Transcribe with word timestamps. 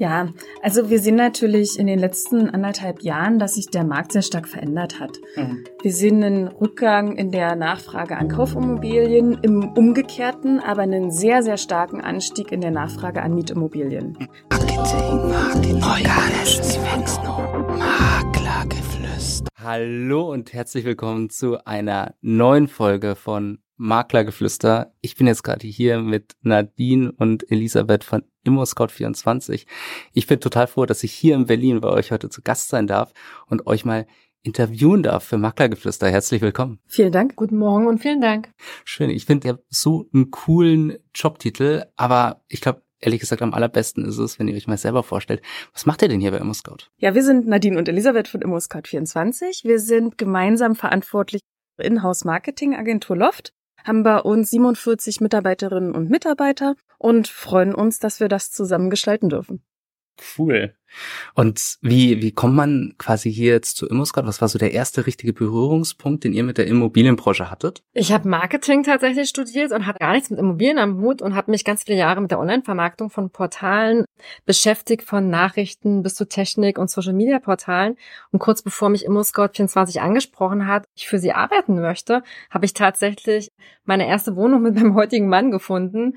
Ja, 0.00 0.28
also 0.62 0.88
wir 0.88 0.98
sehen 0.98 1.16
natürlich 1.16 1.78
in 1.78 1.86
den 1.86 1.98
letzten 1.98 2.48
anderthalb 2.48 3.02
Jahren, 3.02 3.38
dass 3.38 3.56
sich 3.56 3.66
der 3.66 3.84
Markt 3.84 4.12
sehr 4.12 4.22
stark 4.22 4.48
verändert 4.48 4.98
hat. 4.98 5.18
Mhm. 5.36 5.64
Wir 5.82 5.92
sehen 5.92 6.24
einen 6.24 6.48
Rückgang 6.48 7.18
in 7.18 7.30
der 7.30 7.54
Nachfrage 7.54 8.16
an 8.16 8.30
Kaufimmobilien, 8.30 9.36
im 9.42 9.62
Umgekehrten 9.74 10.58
aber 10.58 10.80
einen 10.80 11.10
sehr, 11.10 11.42
sehr 11.42 11.58
starken 11.58 12.00
Anstieg 12.00 12.50
in 12.50 12.62
der 12.62 12.70
Nachfrage 12.70 13.20
an 13.20 13.34
Mietimmobilien. 13.34 14.16
Marketing, 14.48 15.28
Marketing, 15.28 15.80
Maklergeflüster. 17.78 19.50
Hallo 19.62 20.32
und 20.32 20.54
herzlich 20.54 20.86
willkommen 20.86 21.28
zu 21.28 21.62
einer 21.66 22.14
neuen 22.22 22.68
Folge 22.68 23.16
von 23.16 23.58
Maklergeflüster. 23.76 24.94
Ich 25.02 25.16
bin 25.16 25.26
jetzt 25.26 25.42
gerade 25.42 25.66
hier 25.66 26.00
mit 26.00 26.36
Nadine 26.40 27.12
und 27.12 27.50
Elisabeth 27.50 28.04
von 28.04 28.22
ImmoScout24. 28.46 29.66
Ich 30.12 30.26
bin 30.26 30.40
total 30.40 30.66
froh, 30.66 30.86
dass 30.86 31.02
ich 31.02 31.12
hier 31.12 31.34
in 31.34 31.46
Berlin 31.46 31.80
bei 31.80 31.88
euch 31.88 32.12
heute 32.12 32.28
zu 32.28 32.42
Gast 32.42 32.68
sein 32.68 32.86
darf 32.86 33.12
und 33.46 33.66
euch 33.66 33.84
mal 33.84 34.06
interviewen 34.42 35.02
darf 35.02 35.24
für 35.24 35.38
Maklergeflüster. 35.38 36.08
Herzlich 36.08 36.40
willkommen. 36.40 36.80
Vielen 36.86 37.12
Dank. 37.12 37.36
Guten 37.36 37.58
Morgen 37.58 37.86
und 37.86 37.98
vielen 37.98 38.20
Dank. 38.20 38.50
Schön. 38.84 39.10
Ich 39.10 39.26
finde, 39.26 39.48
ihr 39.48 39.52
habt 39.54 39.64
so 39.68 40.08
einen 40.14 40.30
coolen 40.30 40.96
Jobtitel, 41.14 41.84
aber 41.96 42.42
ich 42.48 42.60
glaube, 42.60 42.82
ehrlich 43.00 43.20
gesagt, 43.20 43.42
am 43.42 43.52
allerbesten 43.52 44.04
ist 44.04 44.18
es, 44.18 44.38
wenn 44.38 44.48
ihr 44.48 44.54
euch 44.54 44.66
mal 44.66 44.78
selber 44.78 45.02
vorstellt. 45.02 45.42
Was 45.72 45.86
macht 45.86 46.02
ihr 46.02 46.08
denn 46.08 46.20
hier 46.20 46.30
bei 46.30 46.38
ImmoScout? 46.38 46.88
Ja, 46.96 47.14
wir 47.14 47.22
sind 47.22 47.46
Nadine 47.46 47.78
und 47.78 47.88
Elisabeth 47.88 48.28
von 48.28 48.40
ImmoScout24. 48.42 49.64
Wir 49.64 49.78
sind 49.78 50.16
gemeinsam 50.16 50.74
verantwortlich 50.74 51.40
Inhouse 51.78 52.24
Marketing 52.24 52.74
Agentur 52.74 53.16
Loft 53.16 53.52
haben 53.84 54.02
bei 54.02 54.18
uns 54.18 54.50
47 54.50 55.20
Mitarbeiterinnen 55.20 55.92
und 55.92 56.10
Mitarbeiter 56.10 56.74
und 57.00 57.28
freuen 57.28 57.74
uns, 57.74 57.98
dass 57.98 58.20
wir 58.20 58.28
das 58.28 58.52
zusammen 58.52 58.90
gestalten 58.90 59.30
dürfen. 59.30 59.64
Cool. 60.38 60.74
Und 61.34 61.78
wie, 61.82 62.20
wie 62.20 62.32
kommt 62.32 62.54
man 62.54 62.94
quasi 62.98 63.32
hier 63.32 63.52
jetzt 63.52 63.76
zu 63.76 63.88
ImmoScout? 63.88 64.26
Was 64.26 64.40
war 64.40 64.48
so 64.48 64.58
der 64.58 64.72
erste 64.72 65.06
richtige 65.06 65.32
Berührungspunkt, 65.32 66.24
den 66.24 66.32
ihr 66.32 66.42
mit 66.42 66.58
der 66.58 66.66
Immobilienbranche 66.66 67.50
hattet? 67.50 67.82
Ich 67.92 68.12
habe 68.12 68.28
Marketing 68.28 68.82
tatsächlich 68.82 69.28
studiert 69.28 69.72
und 69.72 69.86
hatte 69.86 70.00
gar 70.00 70.12
nichts 70.12 70.30
mit 70.30 70.40
Immobilien 70.40 70.78
am 70.78 71.00
Hut 71.00 71.22
und 71.22 71.34
habe 71.36 71.52
mich 71.52 71.64
ganz 71.64 71.84
viele 71.84 71.98
Jahre 71.98 72.20
mit 72.20 72.32
der 72.32 72.40
Online-Vermarktung 72.40 73.08
von 73.08 73.30
Portalen 73.30 74.04
beschäftigt, 74.44 75.04
von 75.04 75.30
Nachrichten 75.30 76.02
bis 76.02 76.16
zu 76.16 76.28
Technik 76.28 76.76
und 76.76 76.90
Social-Media-Portalen. 76.90 77.96
Und 78.32 78.40
kurz 78.40 78.62
bevor 78.62 78.88
mich 78.88 79.08
ImmoScout24 79.08 80.00
angesprochen 80.00 80.66
hat, 80.66 80.86
ich 80.96 81.06
für 81.06 81.20
sie 81.20 81.32
arbeiten 81.32 81.80
möchte, 81.80 82.22
habe 82.50 82.66
ich 82.66 82.74
tatsächlich 82.74 83.48
meine 83.84 84.08
erste 84.08 84.34
Wohnung 84.36 84.62
mit 84.62 84.74
meinem 84.74 84.94
heutigen 84.94 85.28
Mann 85.28 85.52
gefunden. 85.52 86.14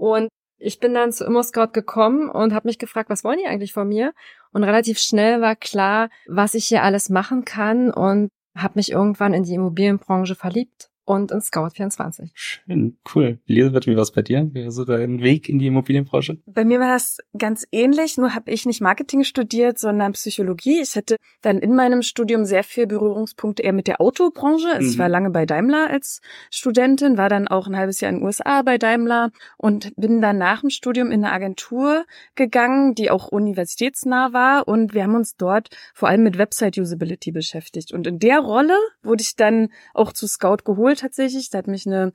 Und 0.00 0.30
ich 0.58 0.80
bin 0.80 0.94
dann 0.94 1.12
zu 1.12 1.26
ImmoScout 1.26 1.72
gekommen 1.72 2.30
und 2.30 2.54
habe 2.54 2.68
mich 2.68 2.78
gefragt, 2.78 3.10
was 3.10 3.22
wollen 3.22 3.38
die 3.38 3.46
eigentlich 3.46 3.74
von 3.74 3.86
mir? 3.86 4.14
Und 4.50 4.64
relativ 4.64 4.98
schnell 4.98 5.42
war 5.42 5.56
klar, 5.56 6.08
was 6.26 6.54
ich 6.54 6.66
hier 6.66 6.82
alles 6.82 7.10
machen 7.10 7.44
kann 7.44 7.90
und 7.90 8.30
habe 8.56 8.74
mich 8.76 8.90
irgendwann 8.90 9.34
in 9.34 9.42
die 9.42 9.54
Immobilienbranche 9.54 10.34
verliebt 10.34 10.89
und 11.10 11.32
in 11.32 11.40
Scout24. 11.40 12.30
Schön, 12.34 12.96
cool. 13.12 13.40
Elisabeth, 13.48 13.88
wie 13.88 13.96
war 13.96 14.02
es 14.02 14.12
bei 14.12 14.22
dir? 14.22 14.48
Wie 14.52 14.62
war 14.62 14.70
so 14.70 14.84
dein 14.84 15.20
Weg 15.20 15.48
in 15.48 15.58
die 15.58 15.66
Immobilienbranche? 15.66 16.38
Bei 16.46 16.64
mir 16.64 16.78
war 16.78 16.92
das 16.92 17.18
ganz 17.36 17.66
ähnlich, 17.72 18.16
nur 18.16 18.32
habe 18.32 18.52
ich 18.52 18.64
nicht 18.64 18.80
Marketing 18.80 19.24
studiert, 19.24 19.80
sondern 19.80 20.12
Psychologie. 20.12 20.80
Ich 20.80 20.94
hatte 20.94 21.16
dann 21.42 21.58
in 21.58 21.74
meinem 21.74 22.02
Studium 22.02 22.44
sehr 22.44 22.62
viel 22.62 22.86
Berührungspunkte 22.86 23.64
eher 23.64 23.72
mit 23.72 23.88
der 23.88 24.00
Autobranche. 24.00 24.68
Also 24.68 24.86
mhm. 24.86 24.92
ich 24.92 24.98
war 24.98 25.08
lange 25.08 25.30
bei 25.30 25.46
Daimler 25.46 25.90
als 25.90 26.20
Studentin, 26.48 27.18
war 27.18 27.28
dann 27.28 27.48
auch 27.48 27.66
ein 27.66 27.76
halbes 27.76 28.00
Jahr 28.00 28.10
in 28.10 28.18
den 28.18 28.24
USA 28.24 28.62
bei 28.62 28.78
Daimler 28.78 29.32
und 29.56 29.92
bin 29.96 30.20
dann 30.20 30.38
nach 30.38 30.60
dem 30.60 30.70
Studium 30.70 31.10
in 31.10 31.24
eine 31.24 31.32
Agentur 31.32 32.04
gegangen, 32.36 32.94
die 32.94 33.10
auch 33.10 33.26
universitätsnah 33.26 34.32
war 34.32 34.68
und 34.68 34.94
wir 34.94 35.02
haben 35.02 35.16
uns 35.16 35.34
dort 35.34 35.70
vor 35.92 36.08
allem 36.08 36.22
mit 36.22 36.38
Website 36.38 36.78
Usability 36.78 37.32
beschäftigt. 37.32 37.92
Und 37.92 38.06
in 38.06 38.20
der 38.20 38.38
Rolle 38.38 38.76
wurde 39.02 39.22
ich 39.22 39.34
dann 39.34 39.70
auch 39.92 40.12
zu 40.12 40.28
Scout 40.28 40.58
geholt 40.64 40.99
tatsächlich. 41.00 41.50
Da 41.50 41.58
hat 41.58 41.66
mich 41.66 41.86
eine 41.86 42.12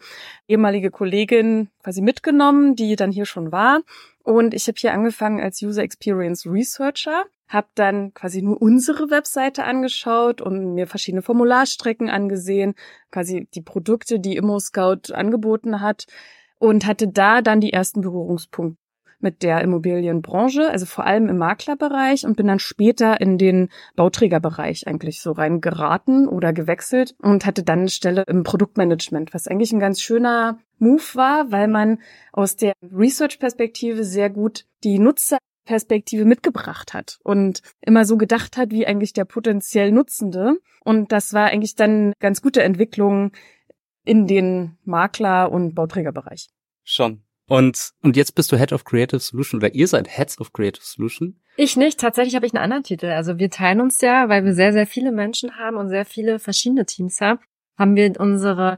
ehemalige 0.48 0.92
Kollegin 0.92 1.70
quasi 1.84 2.02
mitgenommen, 2.02 2.76
die 2.76 2.96
dann 2.96 3.12
hier 3.12 3.26
schon 3.26 3.52
war. 3.52 3.82
Und 4.24 4.54
ich 4.54 4.68
habe 4.68 4.78
hier 4.80 4.94
angefangen 4.94 5.42
als 5.42 5.62
User 5.62 5.84
Experience 5.84 6.46
Researcher, 6.46 7.26
habe 7.48 7.68
dann 7.76 8.14
quasi 8.14 8.42
nur 8.42 8.62
unsere 8.62 9.10
Webseite 9.10 9.64
angeschaut 9.66 10.42
und 10.42 10.74
mir 10.74 10.88
verschiedene 10.88 11.22
Formularstrecken 11.22 12.10
angesehen, 12.10 12.74
quasi 13.12 13.48
die 13.54 13.62
Produkte, 13.62 14.20
die 14.20 14.36
ImmoScout 14.36 15.14
angeboten 15.14 15.82
hat 15.82 16.08
und 16.58 16.86
hatte 16.86 17.08
da 17.08 17.42
dann 17.42 17.62
die 17.62 17.74
ersten 17.74 18.02
Berührungspunkte 18.02 18.85
mit 19.26 19.42
der 19.42 19.62
Immobilienbranche, 19.62 20.70
also 20.70 20.86
vor 20.86 21.06
allem 21.06 21.28
im 21.28 21.40
Maklerbereich 21.40 22.26
und 22.26 22.38
bin 22.38 22.46
dann 22.46 22.60
später 22.60 23.20
in 23.20 23.40
den 23.40 23.70
Bauträgerbereich 23.96 24.88
eigentlich 24.88 25.20
so 25.20 25.32
rein 25.32 25.60
oder 26.30 26.54
gewechselt 26.54 27.16
und 27.22 27.46
hatte 27.46 27.64
dann 27.64 27.80
eine 27.80 27.90
Stelle 27.90 28.24
im 28.28 28.44
Produktmanagement, 28.44 29.34
was 29.34 29.48
eigentlich 29.48 29.74
ein 29.74 29.80
ganz 29.80 30.00
schöner 30.00 30.60
Move 30.78 31.04
war, 31.16 31.52
weil 31.52 31.68
man 31.68 32.00
aus 32.32 32.56
der 32.56 32.74
Research-Perspektive 32.82 34.04
sehr 34.04 34.30
gut 34.30 34.66
die 34.84 35.00
Nutzerperspektive 35.00 36.24
mitgebracht 36.24 36.94
hat 36.94 37.18
und 37.24 37.62
immer 37.82 38.06
so 38.06 38.18
gedacht 38.18 38.58
hat, 38.58 38.70
wie 38.70 38.86
eigentlich 38.86 39.14
der 39.14 39.26
potenziell 39.26 39.92
Nutzende. 39.92 40.60
Und 40.84 41.12
das 41.12 41.34
war 41.34 41.48
eigentlich 41.48 41.76
dann 41.76 42.14
ganz 42.20 42.44
gute 42.44 42.62
Entwicklung 42.62 43.32
in 44.04 44.28
den 44.28 44.78
Makler- 44.86 45.52
und 45.52 45.74
Bauträgerbereich. 45.74 46.48
Schon. 46.84 47.24
Und, 47.48 47.92
und 48.02 48.18
jetzt 48.18 48.34
bist 48.34 48.52
du 48.52 48.58
Head 48.58 48.74
of 48.74 48.86
Creative 48.86 49.20
Solution 49.20 49.60
oder 49.60 49.74
ihr 49.76 49.88
seid 49.88 50.08
Heads 50.08 50.40
of 50.40 50.52
Creative 50.52 50.84
Solution. 50.84 51.40
Ich 51.58 51.78
nicht. 51.78 52.00
Tatsächlich 52.00 52.36
habe 52.36 52.46
ich 52.46 52.54
einen 52.54 52.64
anderen 52.64 52.84
Titel. 52.84 53.08
Also 53.08 53.38
wir 53.38 53.50
teilen 53.50 53.82
uns 53.82 54.02
ja, 54.02 54.30
weil 54.30 54.44
wir 54.46 54.54
sehr, 54.54 54.74
sehr 54.74 54.88
viele 54.88 55.12
Menschen 55.12 55.58
haben 55.58 55.78
und 55.78 55.90
sehr 55.90 56.06
viele 56.06 56.40
verschiedene 56.40 56.86
Teams 56.86 57.22
haben, 57.22 57.40
haben 57.78 57.96
wir 57.96 58.20
unsere, 58.20 58.78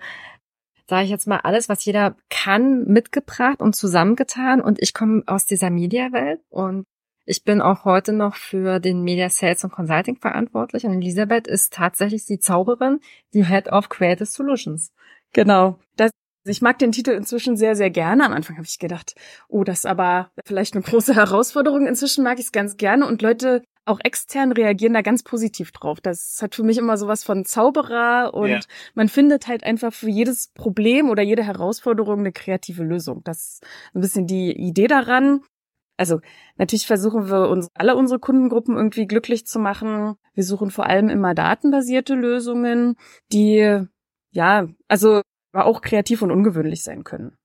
sage 0.88 1.06
ich 1.06 1.09
jetzt 1.09 1.27
mal, 1.27 1.38
alles, 1.38 1.69
was 1.69 1.85
jeder 1.85 2.17
kann, 2.29 2.83
mitgebracht 2.85 3.61
und 3.61 3.75
zusammengetan. 3.75 4.59
Und 4.59 4.81
ich 4.81 4.94
komme 4.94 5.23
aus 5.27 5.45
dieser 5.45 5.69
Media-Welt 5.69 6.41
und 6.50 6.83
ich 7.25 7.44
bin 7.44 7.61
auch 7.61 7.83
heute 7.83 8.13
noch 8.13 8.35
für 8.35 8.79
den 8.79 9.01
Media 9.01 9.29
Sales 9.29 9.63
und 9.63 9.72
Consulting 9.72 10.16
verantwortlich. 10.17 10.85
Und 10.85 10.94
Elisabeth 10.94 11.47
ist 11.47 11.73
tatsächlich 11.73 12.25
die 12.25 12.39
Zauberin, 12.39 13.00
die 13.33 13.45
Head 13.45 13.69
of 13.69 13.89
Creative 13.89 14.25
Solutions. 14.25 14.94
Genau. 15.33 15.77
Das 15.97 16.11
ich 16.51 16.61
mag 16.61 16.79
den 16.79 16.91
Titel 16.91 17.11
inzwischen 17.11 17.57
sehr, 17.57 17.75
sehr 17.75 17.89
gerne. 17.89 18.25
Am 18.25 18.33
Anfang 18.33 18.57
habe 18.57 18.67
ich 18.67 18.79
gedacht, 18.79 19.15
oh, 19.47 19.63
das 19.63 19.79
ist 19.79 19.85
aber 19.85 20.31
vielleicht 20.45 20.75
eine 20.75 20.83
große 20.83 21.15
Herausforderung. 21.15 21.87
Inzwischen 21.87 22.23
mag 22.23 22.39
ich 22.39 22.45
es 22.45 22.51
ganz 22.51 22.77
gerne 22.77 23.07
und 23.07 23.21
Leute 23.21 23.63
auch 23.87 23.99
extern 24.03 24.51
reagieren 24.51 24.93
da 24.93 25.01
ganz 25.01 25.23
positiv 25.23 25.71
drauf. 25.71 26.01
Das 26.01 26.39
hat 26.41 26.55
für 26.55 26.63
mich 26.63 26.77
immer 26.77 26.97
sowas 26.97 27.23
von 27.23 27.45
Zauberer 27.45 28.33
und 28.33 28.49
ja. 28.49 28.59
man 28.95 29.07
findet 29.07 29.47
halt 29.47 29.63
einfach 29.63 29.93
für 29.93 30.09
jedes 30.09 30.49
Problem 30.53 31.09
oder 31.09 31.23
jede 31.23 31.43
Herausforderung 31.43 32.19
eine 32.19 32.33
kreative 32.33 32.83
Lösung. 32.83 33.21
Das 33.23 33.37
ist 33.37 33.65
ein 33.93 34.01
bisschen 34.01 34.27
die 34.27 34.51
Idee 34.51 34.87
daran. 34.87 35.41
Also 35.95 36.19
natürlich 36.57 36.85
versuchen 36.85 37.29
wir 37.29 37.49
uns 37.49 37.69
alle 37.73 37.95
unsere 37.95 38.19
Kundengruppen 38.19 38.75
irgendwie 38.75 39.07
glücklich 39.07 39.47
zu 39.47 39.57
machen. 39.57 40.15
Wir 40.33 40.43
suchen 40.43 40.69
vor 40.69 40.85
allem 40.85 41.09
immer 41.09 41.33
datenbasierte 41.33 42.13
Lösungen, 42.13 42.95
die 43.31 43.85
ja, 44.31 44.67
also 44.87 45.21
aber 45.51 45.65
auch 45.65 45.81
kreativ 45.81 46.21
und 46.21 46.31
ungewöhnlich 46.31 46.83
sein 46.83 47.03
können. 47.03 47.37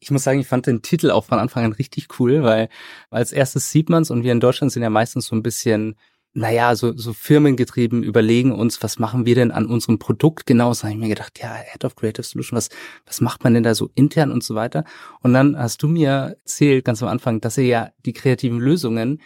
Ich 0.00 0.10
muss 0.10 0.24
sagen, 0.24 0.40
ich 0.40 0.48
fand 0.48 0.66
den 0.66 0.82
Titel 0.82 1.10
auch 1.10 1.24
von 1.24 1.38
Anfang 1.38 1.64
an 1.64 1.72
richtig 1.72 2.18
cool, 2.18 2.42
weil 2.42 2.68
als 3.10 3.32
erstes 3.32 3.70
sieht 3.70 3.88
man's 3.88 4.10
und 4.10 4.24
wir 4.24 4.32
in 4.32 4.40
Deutschland 4.40 4.72
sind 4.72 4.82
ja 4.82 4.90
meistens 4.90 5.26
so 5.26 5.36
ein 5.36 5.42
bisschen 5.42 5.96
naja, 6.34 6.74
so, 6.74 6.96
so 6.96 7.12
firmengetrieben 7.12 8.02
überlegen 8.02 8.52
uns, 8.52 8.82
was 8.82 8.98
machen 8.98 9.26
wir 9.26 9.34
denn 9.34 9.50
an 9.50 9.66
unserem 9.66 9.98
Produkt 9.98 10.46
genau? 10.46 10.72
So 10.72 10.84
habe 10.84 10.94
ich 10.94 10.98
mir 10.98 11.08
gedacht, 11.08 11.38
ja, 11.40 11.54
Head 11.54 11.84
of 11.84 11.94
Creative 11.94 12.22
Solution, 12.22 12.56
was, 12.56 12.70
was 13.04 13.20
macht 13.20 13.44
man 13.44 13.52
denn 13.54 13.62
da 13.62 13.74
so 13.74 13.90
intern 13.94 14.32
und 14.32 14.42
so 14.42 14.54
weiter? 14.54 14.84
Und 15.20 15.34
dann 15.34 15.58
hast 15.58 15.82
du 15.82 15.88
mir 15.88 16.36
erzählt 16.38 16.84
ganz 16.86 17.02
am 17.02 17.08
Anfang, 17.10 17.40
dass 17.40 17.58
ihr 17.58 17.66
ja 17.66 17.90
die 18.06 18.14
kreativen 18.14 18.60
Lösungen 18.60 19.20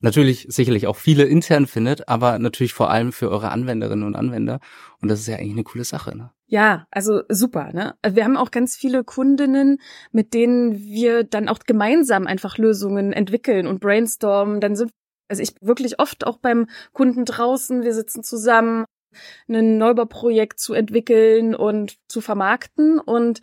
natürlich 0.00 0.46
sicherlich 0.50 0.86
auch 0.86 0.96
viele 0.96 1.24
intern 1.24 1.66
findet, 1.66 2.08
aber 2.08 2.38
natürlich 2.38 2.74
vor 2.74 2.90
allem 2.90 3.12
für 3.12 3.30
eure 3.30 3.50
Anwenderinnen 3.50 4.04
und 4.04 4.14
Anwender. 4.14 4.60
Und 5.00 5.08
das 5.08 5.20
ist 5.20 5.28
ja 5.28 5.36
eigentlich 5.36 5.52
eine 5.52 5.64
coole 5.64 5.84
Sache, 5.84 6.16
ne? 6.16 6.30
Ja, 6.52 6.88
also 6.90 7.22
super, 7.28 7.72
ne? 7.72 7.94
Wir 8.04 8.24
haben 8.24 8.36
auch 8.36 8.50
ganz 8.50 8.76
viele 8.76 9.04
Kundinnen, 9.04 9.78
mit 10.10 10.34
denen 10.34 10.80
wir 10.80 11.22
dann 11.22 11.48
auch 11.48 11.60
gemeinsam 11.60 12.26
einfach 12.26 12.58
Lösungen 12.58 13.12
entwickeln 13.12 13.68
und 13.68 13.78
brainstormen. 13.78 14.60
Dann 14.60 14.74
sind 14.74 14.90
also 15.28 15.44
ich 15.44 15.54
wirklich 15.60 16.00
oft 16.00 16.26
auch 16.26 16.38
beim 16.38 16.66
Kunden 16.92 17.24
draußen, 17.24 17.84
wir 17.84 17.94
sitzen 17.94 18.24
zusammen, 18.24 18.84
ein 19.48 19.78
Neubauprojekt 19.78 20.58
zu 20.58 20.74
entwickeln 20.74 21.54
und 21.54 21.94
zu 22.08 22.20
vermarkten 22.20 22.98
und 22.98 23.40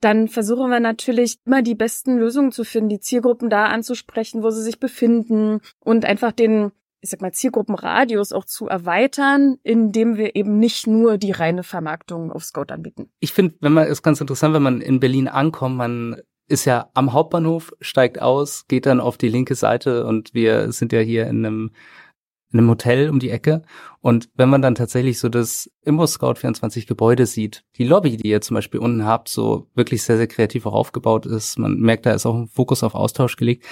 dann 0.00 0.28
versuchen 0.28 0.70
wir 0.70 0.80
natürlich 0.80 1.38
immer 1.46 1.62
die 1.62 1.74
besten 1.74 2.18
Lösungen 2.18 2.52
zu 2.52 2.64
finden, 2.64 2.90
die 2.90 3.00
Zielgruppen 3.00 3.48
da 3.48 3.66
anzusprechen, 3.66 4.42
wo 4.42 4.50
sie 4.50 4.62
sich 4.62 4.78
befinden 4.78 5.60
und 5.80 6.04
einfach 6.04 6.32
den 6.32 6.72
ich 7.02 7.10
sag 7.10 7.20
mal, 7.20 7.32
Zielgruppenradius 7.32 8.32
auch 8.32 8.44
zu 8.44 8.68
erweitern, 8.68 9.56
indem 9.64 10.16
wir 10.16 10.36
eben 10.36 10.58
nicht 10.58 10.86
nur 10.86 11.18
die 11.18 11.32
reine 11.32 11.64
Vermarktung 11.64 12.30
auf 12.30 12.44
Scout 12.44 12.72
anbieten. 12.72 13.10
Ich 13.18 13.32
finde, 13.32 13.56
wenn 13.60 13.72
man 13.72 13.88
ist 13.88 14.02
ganz 14.02 14.20
interessant, 14.20 14.54
wenn 14.54 14.62
man 14.62 14.80
in 14.80 15.00
Berlin 15.00 15.26
ankommt, 15.26 15.76
man 15.76 16.22
ist 16.46 16.64
ja 16.64 16.90
am 16.94 17.12
Hauptbahnhof, 17.12 17.72
steigt 17.80 18.22
aus, 18.22 18.66
geht 18.68 18.86
dann 18.86 19.00
auf 19.00 19.18
die 19.18 19.28
linke 19.28 19.56
Seite 19.56 20.06
und 20.06 20.32
wir 20.32 20.70
sind 20.70 20.92
ja 20.92 21.00
hier 21.00 21.26
in 21.26 21.44
einem 21.44 21.70
in 22.52 22.58
einem 22.58 22.68
Hotel 22.68 23.08
um 23.08 23.18
die 23.18 23.30
Ecke. 23.30 23.62
Und 24.00 24.28
wenn 24.34 24.48
man 24.48 24.62
dann 24.62 24.74
tatsächlich 24.74 25.18
so 25.18 25.28
das 25.28 25.70
Immo 25.82 26.06
Scout 26.06 26.34
24 26.34 26.86
Gebäude 26.86 27.26
sieht, 27.26 27.64
die 27.76 27.84
Lobby, 27.84 28.16
die 28.16 28.28
ihr 28.28 28.40
zum 28.40 28.54
Beispiel 28.54 28.80
unten 28.80 29.04
habt, 29.04 29.28
so 29.28 29.68
wirklich 29.74 30.02
sehr, 30.02 30.16
sehr 30.16 30.26
kreativ 30.26 30.66
auch 30.66 30.74
aufgebaut 30.74 31.26
ist, 31.26 31.58
man 31.58 31.78
merkt, 31.78 32.06
da 32.06 32.12
ist 32.12 32.26
auch 32.26 32.34
ein 32.34 32.48
Fokus 32.48 32.82
auf 32.82 32.94
Austausch 32.94 33.36
gelegt. 33.36 33.64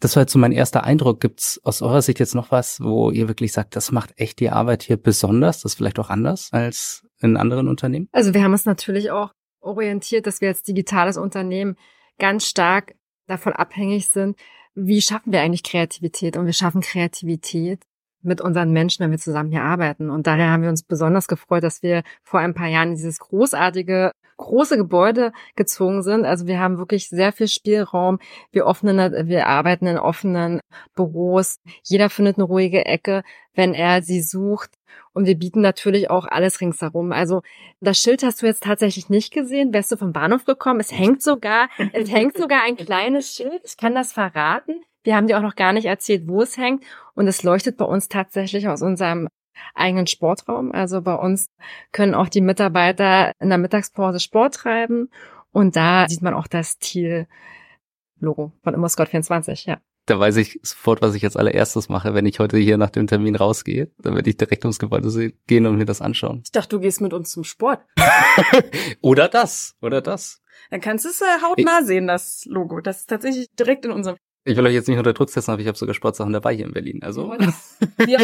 Das 0.00 0.16
war 0.16 0.22
jetzt 0.22 0.32
so 0.32 0.38
mein 0.38 0.52
erster 0.52 0.84
Eindruck. 0.84 1.20
Gibt's 1.20 1.60
aus 1.64 1.82
eurer 1.82 2.02
Sicht 2.02 2.18
jetzt 2.18 2.34
noch 2.34 2.50
was, 2.50 2.80
wo 2.80 3.10
ihr 3.10 3.28
wirklich 3.28 3.52
sagt, 3.52 3.76
das 3.76 3.92
macht 3.92 4.12
echt 4.16 4.40
die 4.40 4.50
Arbeit 4.50 4.82
hier 4.82 4.96
besonders, 4.96 5.62
das 5.62 5.74
vielleicht 5.74 5.98
auch 5.98 6.10
anders 6.10 6.50
als 6.52 7.06
in 7.20 7.36
anderen 7.36 7.68
Unternehmen? 7.68 8.08
Also 8.12 8.34
wir 8.34 8.42
haben 8.42 8.52
uns 8.52 8.66
natürlich 8.66 9.10
auch 9.10 9.32
orientiert, 9.60 10.26
dass 10.26 10.40
wir 10.40 10.48
als 10.48 10.62
digitales 10.62 11.16
Unternehmen 11.16 11.76
ganz 12.18 12.46
stark 12.46 12.94
davon 13.26 13.52
abhängig 13.52 14.08
sind, 14.08 14.36
wie 14.74 15.00
schaffen 15.00 15.32
wir 15.32 15.40
eigentlich 15.40 15.62
Kreativität? 15.62 16.36
Und 16.36 16.46
wir 16.46 16.52
schaffen 16.52 16.82
Kreativität 16.82 17.82
mit 18.22 18.40
unseren 18.40 18.72
Menschen, 18.72 19.04
wenn 19.04 19.10
wir 19.10 19.18
zusammen 19.18 19.50
hier 19.50 19.62
arbeiten. 19.62 20.10
Und 20.10 20.26
daher 20.26 20.50
haben 20.50 20.62
wir 20.62 20.70
uns 20.70 20.82
besonders 20.82 21.28
gefreut, 21.28 21.62
dass 21.62 21.82
wir 21.82 22.02
vor 22.22 22.40
ein 22.40 22.54
paar 22.54 22.68
Jahren 22.68 22.90
in 22.90 22.94
dieses 22.96 23.18
großartige, 23.18 24.12
große 24.36 24.76
Gebäude 24.76 25.32
gezogen 25.54 26.02
sind. 26.02 26.24
Also 26.24 26.46
wir 26.46 26.58
haben 26.58 26.78
wirklich 26.78 27.08
sehr 27.08 27.32
viel 27.32 27.48
Spielraum. 27.48 28.18
Wir 28.52 28.66
offenen, 28.66 29.28
wir 29.28 29.46
arbeiten 29.46 29.86
in 29.86 29.98
offenen 29.98 30.60
Büros. 30.94 31.58
Jeder 31.84 32.10
findet 32.10 32.36
eine 32.36 32.44
ruhige 32.44 32.84
Ecke, 32.84 33.22
wenn 33.54 33.74
er 33.74 34.02
sie 34.02 34.20
sucht. 34.20 34.70
Und 35.12 35.26
wir 35.26 35.38
bieten 35.38 35.62
natürlich 35.62 36.10
auch 36.10 36.26
alles 36.26 36.60
ringsherum. 36.60 37.12
Also 37.12 37.42
das 37.80 37.98
Schild 37.98 38.22
hast 38.22 38.42
du 38.42 38.46
jetzt 38.46 38.64
tatsächlich 38.64 39.08
nicht 39.08 39.32
gesehen. 39.32 39.72
Wärst 39.72 39.92
du 39.92 39.96
vom 39.96 40.12
Bahnhof 40.12 40.44
gekommen? 40.44 40.80
Es 40.80 40.92
hängt 40.92 41.22
sogar, 41.22 41.68
es 41.92 42.10
hängt 42.10 42.36
sogar 42.36 42.62
ein 42.62 42.76
kleines 42.76 43.34
Schild. 43.34 43.62
Ich 43.64 43.76
kann 43.76 43.94
das 43.94 44.12
verraten. 44.12 44.82
Wir 45.06 45.14
haben 45.14 45.28
dir 45.28 45.38
auch 45.38 45.42
noch 45.42 45.54
gar 45.54 45.72
nicht 45.72 45.86
erzählt, 45.86 46.26
wo 46.26 46.42
es 46.42 46.56
hängt. 46.56 46.82
Und 47.14 47.28
es 47.28 47.44
leuchtet 47.44 47.76
bei 47.76 47.84
uns 47.84 48.08
tatsächlich 48.08 48.66
aus 48.66 48.82
unserem 48.82 49.28
eigenen 49.72 50.08
Sportraum. 50.08 50.72
Also 50.72 51.00
bei 51.00 51.14
uns 51.14 51.46
können 51.92 52.12
auch 52.12 52.28
die 52.28 52.40
Mitarbeiter 52.40 53.30
in 53.38 53.48
der 53.48 53.58
Mittagspause 53.58 54.18
Sport 54.18 54.56
treiben. 54.56 55.08
Und 55.52 55.76
da 55.76 56.08
sieht 56.08 56.22
man 56.22 56.34
auch 56.34 56.48
das 56.48 56.78
Thiel-Logo 56.78 58.50
von 58.64 58.74
ImmoScott24, 58.74 59.68
ja. 59.68 59.78
Da 60.06 60.18
weiß 60.18 60.36
ich 60.36 60.58
sofort, 60.64 61.02
was 61.02 61.14
ich 61.14 61.24
als 61.24 61.36
allererstes 61.36 61.88
mache, 61.88 62.14
wenn 62.14 62.26
ich 62.26 62.40
heute 62.40 62.58
hier 62.58 62.76
nach 62.76 62.90
dem 62.90 63.06
Termin 63.06 63.36
rausgehe. 63.36 63.90
Dann 63.98 64.16
werde 64.16 64.28
ich 64.28 64.36
direkt 64.36 64.64
ums 64.64 64.80
Gebäude 64.80 65.32
gehen 65.46 65.66
und 65.66 65.76
mir 65.76 65.84
das 65.84 66.02
anschauen. 66.02 66.42
Ich 66.44 66.52
dachte, 66.52 66.76
du 66.76 66.80
gehst 66.80 67.00
mit 67.00 67.12
uns 67.12 67.30
zum 67.30 67.44
Sport. 67.44 67.80
oder 69.00 69.28
das, 69.28 69.76
oder 69.80 70.02
das. 70.02 70.42
Dann 70.70 70.80
kannst 70.80 71.04
du 71.04 71.10
es 71.10 71.20
äh, 71.20 71.42
hautnah 71.42 71.82
sehen, 71.84 72.08
das 72.08 72.44
Logo. 72.46 72.80
Das 72.80 73.00
ist 73.00 73.06
tatsächlich 73.06 73.48
direkt 73.56 73.84
in 73.84 73.92
unserem 73.92 74.16
ich 74.46 74.56
will 74.56 74.66
euch 74.66 74.74
jetzt 74.74 74.88
nicht 74.88 74.98
unter 74.98 75.12
Druck 75.12 75.28
setzen, 75.28 75.50
aber 75.50 75.60
ich 75.60 75.66
habe 75.66 75.76
sogar 75.76 75.94
Sportsachen 75.94 76.32
dabei 76.32 76.54
hier 76.54 76.66
in 76.66 76.72
Berlin. 76.72 77.02
Also 77.02 77.34
ja. 78.06 78.20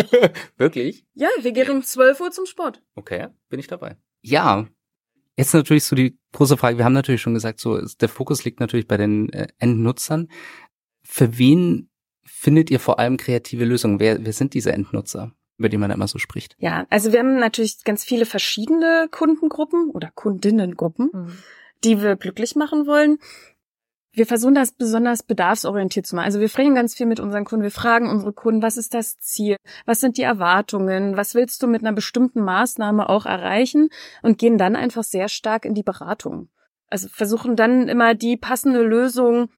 wirklich? 0.57 1.05
Ja, 1.15 1.29
wir 1.41 1.53
gehen 1.53 1.71
um 1.71 1.83
12 1.83 2.21
Uhr 2.21 2.31
zum 2.31 2.47
Sport. 2.47 2.81
Okay, 2.95 3.29
bin 3.49 3.59
ich 3.59 3.67
dabei. 3.67 3.97
Ja, 4.21 4.67
jetzt 5.37 5.53
natürlich 5.53 5.85
so 5.85 5.97
die 5.97 6.17
große 6.33 6.57
Frage. 6.57 6.79
Wir 6.79 6.85
haben 6.85 6.93
natürlich 6.93 7.21
schon 7.21 7.35
gesagt, 7.35 7.59
so 7.59 7.81
der 8.01 8.09
Fokus 8.09 8.45
liegt 8.45 8.61
natürlich 8.61 8.87
bei 8.87 8.97
den 8.97 9.33
äh, 9.33 9.49
Endnutzern. 9.59 10.29
Für 11.03 11.39
wen 11.39 11.91
findet 12.25 12.71
ihr 12.71 12.79
vor 12.79 13.01
allem 13.01 13.17
kreative 13.17 13.65
Lösungen? 13.65 13.99
Wer, 13.99 14.25
wer 14.25 14.33
sind 14.33 14.55
diese 14.55 14.73
Endnutzer? 14.73 15.33
über 15.59 15.69
die 15.69 15.77
man 15.77 15.91
da 15.91 15.95
immer 15.95 16.09
so 16.09 16.19
spricht. 16.19 16.57
Ja, 16.59 16.87
also 16.91 17.13
wir 17.13 17.21
haben 17.21 17.39
natürlich 17.39 17.85
ganz 17.85 18.03
viele 18.03 18.27
verschiedene 18.27 19.07
Kundengruppen 19.13 19.91
oder 19.91 20.11
Kundinnengruppen, 20.13 21.11
mhm. 21.13 21.39
die 21.85 22.03
wir 22.03 22.17
glücklich 22.17 22.57
machen 22.57 22.87
wollen 22.87 23.19
wir 24.15 24.27
versuchen 24.27 24.55
das 24.55 24.73
besonders 24.73 25.23
bedarfsorientiert 25.23 26.07
zu 26.07 26.17
machen. 26.17 26.27
Also 26.27 26.41
wir 26.41 26.49
sprechen 26.49 26.75
ganz 26.75 26.95
viel 26.95 27.07
mit 27.07 27.19
unseren 27.19 27.45
Kunden. 27.45 27.63
Wir 27.63 27.71
fragen 27.71 28.11
unsere 28.11 28.33
Kunden, 28.33 28.63
was 28.63 28.77
ist 28.77 28.93
das 28.93 29.19
Ziel? 29.19 29.57
Was 29.87 30.01
sind 30.01 30.19
die 30.19 30.23
Erwartungen? 30.23 31.17
Was 31.17 31.35
willst 31.35 31.63
du 31.63 31.67
mit 31.67 31.83
einer 31.83 31.95
bestimmten 31.95 32.43
Maßnahme 32.43 33.09
auch 33.09 33.25
erreichen? 33.25 33.89
Und 34.23 34.39
gehen 34.39 34.59
dann 34.59 34.77
einfach 34.77 35.03
sehr 35.03 35.29
stark 35.29 35.65
in 35.65 35.75
die 35.75 35.83
Beratung. 35.83 36.51
Also 36.89 37.09
versuchen 37.09 37.57
dann 37.57 37.89
immer 37.89 38.15
die 38.15 38.37
passende 38.37 38.83
Lösung 38.83 39.49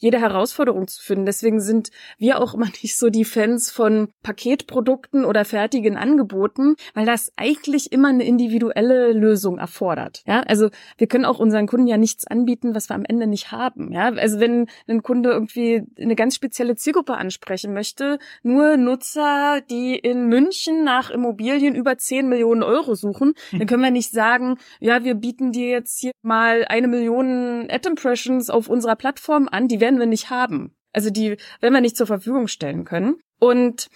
jede 0.00 0.18
Herausforderung 0.18 0.88
zu 0.88 1.02
finden. 1.02 1.26
Deswegen 1.26 1.60
sind 1.60 1.90
wir 2.18 2.40
auch 2.40 2.54
immer 2.54 2.66
nicht 2.82 2.96
so 2.96 3.10
die 3.10 3.24
Fans 3.24 3.70
von 3.70 4.08
Paketprodukten 4.22 5.24
oder 5.24 5.44
fertigen 5.44 5.96
Angeboten, 5.96 6.74
weil 6.94 7.06
das 7.06 7.32
eigentlich 7.36 7.92
immer 7.92 8.08
eine 8.08 8.24
individuelle 8.24 9.12
Lösung 9.12 9.58
erfordert. 9.58 10.22
Ja, 10.26 10.40
also 10.40 10.70
wir 10.98 11.06
können 11.06 11.24
auch 11.24 11.38
unseren 11.38 11.66
Kunden 11.66 11.86
ja 11.86 11.96
nichts 11.96 12.26
anbieten, 12.26 12.74
was 12.74 12.88
wir 12.88 12.96
am 12.96 13.04
Ende 13.04 13.26
nicht 13.26 13.52
haben. 13.52 13.92
Ja, 13.92 14.08
also 14.08 14.40
wenn 14.40 14.66
ein 14.88 15.02
Kunde 15.02 15.30
irgendwie 15.30 15.82
eine 15.98 16.16
ganz 16.16 16.34
spezielle 16.34 16.74
Zielgruppe 16.74 17.14
ansprechen 17.14 17.72
möchte, 17.72 18.18
nur 18.42 18.76
Nutzer, 18.76 19.60
die 19.70 19.96
in 19.96 20.26
München 20.26 20.82
nach 20.84 21.10
Immobilien 21.10 21.74
über 21.74 21.98
10 21.98 22.28
Millionen 22.28 22.62
Euro 22.62 22.94
suchen, 22.94 23.34
dann 23.52 23.66
können 23.66 23.82
wir 23.82 23.90
nicht 23.90 24.10
sagen, 24.10 24.56
ja, 24.80 25.04
wir 25.04 25.14
bieten 25.14 25.52
dir 25.52 25.68
jetzt 25.68 25.98
hier 25.98 26.12
mal 26.22 26.64
eine 26.68 26.88
Million 26.88 27.66
Ad 27.70 27.88
Impressions 27.88 28.48
auf 28.48 28.68
unserer 28.68 28.96
Plattform 28.96 29.48
an, 29.50 29.68
die 29.68 29.80
werden 29.80 29.89
werden 29.90 29.98
wir 29.98 30.06
nicht 30.06 30.30
haben. 30.30 30.74
Also 30.92 31.10
die 31.10 31.36
werden 31.60 31.74
wir 31.74 31.80
nicht 31.80 31.96
zur 31.96 32.06
Verfügung 32.06 32.46
stellen 32.46 32.84
können. 32.84 33.16
Und 33.38 33.88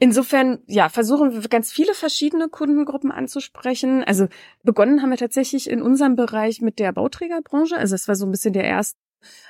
Insofern, 0.00 0.58
ja, 0.66 0.88
versuchen 0.88 1.32
wir 1.32 1.48
ganz 1.48 1.70
viele 1.70 1.94
verschiedene 1.94 2.48
Kundengruppen 2.48 3.12
anzusprechen. 3.12 4.02
Also 4.02 4.26
begonnen 4.64 5.00
haben 5.00 5.10
wir 5.10 5.16
tatsächlich 5.16 5.70
in 5.70 5.80
unserem 5.80 6.16
Bereich 6.16 6.60
mit 6.60 6.80
der 6.80 6.92
Bauträgerbranche. 6.92 7.76
Also 7.76 7.94
es 7.94 8.08
war 8.08 8.16
so 8.16 8.26
ein 8.26 8.32
bisschen 8.32 8.52
der 8.52 8.64
erste 8.64 8.98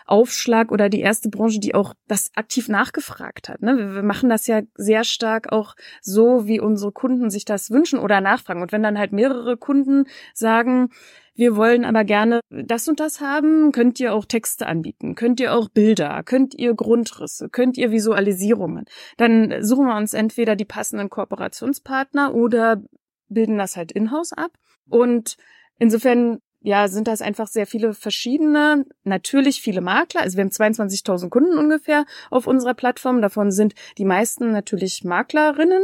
Aufschlag 0.07 0.73
oder 0.73 0.89
die 0.89 1.01
erste 1.01 1.29
Branche, 1.29 1.61
die 1.61 1.75
auch 1.75 1.95
das 2.09 2.31
aktiv 2.35 2.69
nachgefragt 2.69 3.49
hat. 3.49 3.63
Ne? 3.63 3.77
Wir, 3.77 3.95
wir 3.95 4.03
machen 4.03 4.29
das 4.29 4.47
ja 4.47 4.63
sehr 4.75 5.05
stark 5.05 5.53
auch 5.53 5.75
so, 6.01 6.47
wie 6.47 6.61
unsere 6.61 6.93
Kunden 6.93 7.31
sich 7.31 7.45
das 7.45 7.71
wünschen 7.71 7.99
oder 7.99 8.21
nachfragen. 8.21 8.63
Und 8.63 8.73
wenn 8.73 8.83
dann 8.83 8.99
halt 8.99 9.13
mehrere 9.13 9.57
Kunden 9.57 10.05
sagen, 10.35 10.91
wir 11.37 11.57
wollen 11.57 11.85
aber 11.85 12.05
gerne 12.05 12.41
das 12.49 12.87
und 12.87 13.01
das 13.01 13.21
haben, 13.21 13.73
könnt 13.73 13.99
ihr 13.99 14.15
auch 14.15 14.25
Texte 14.25 14.67
anbieten, 14.67 15.17
könnt 15.17 15.41
ihr 15.41 15.53
auch 15.53 15.69
Bilder, 15.69 16.23
könnt 16.23 16.55
ihr 16.55 16.75
Grundrisse, 16.75 17.49
könnt 17.49 17.77
ihr 17.77 17.91
Visualisierungen. 17.91 18.85
Dann 19.17 19.63
suchen 19.63 19.87
wir 19.87 19.97
uns 19.97 20.15
entweder 20.15 20.55
die 20.55 20.65
passenden 20.65 21.11
Kooperationspartner 21.11 22.35
oder 22.35 22.83
bilden 23.29 23.59
das 23.59 23.77
halt 23.77 23.91
in-house 23.91 24.33
ab. 24.33 24.53
Und 24.89 25.37
insofern 25.79 26.39
ja, 26.65 26.89
sind 26.89 27.09
das 27.09 27.21
einfach 27.21 27.47
sehr 27.47 27.67
viele 27.67 27.93
verschiedene, 27.93 28.87
natürlich 29.05 29.61
viele 29.61 29.83
Makler. 29.83 30.23
Also 30.23 30.39
wir 30.39 30.45
haben 30.45 30.51
22.000 30.51 31.29
Kunden 31.29 31.59
ungefähr 31.59 32.07
auf 32.31 32.47
unserer 32.47 32.73
Plattform. 32.73 33.21
Davon 33.21 33.51
sind 33.51 33.75
die 33.99 34.07
meisten 34.07 34.51
natürlich 34.51 35.05
Maklerinnen, 35.05 35.83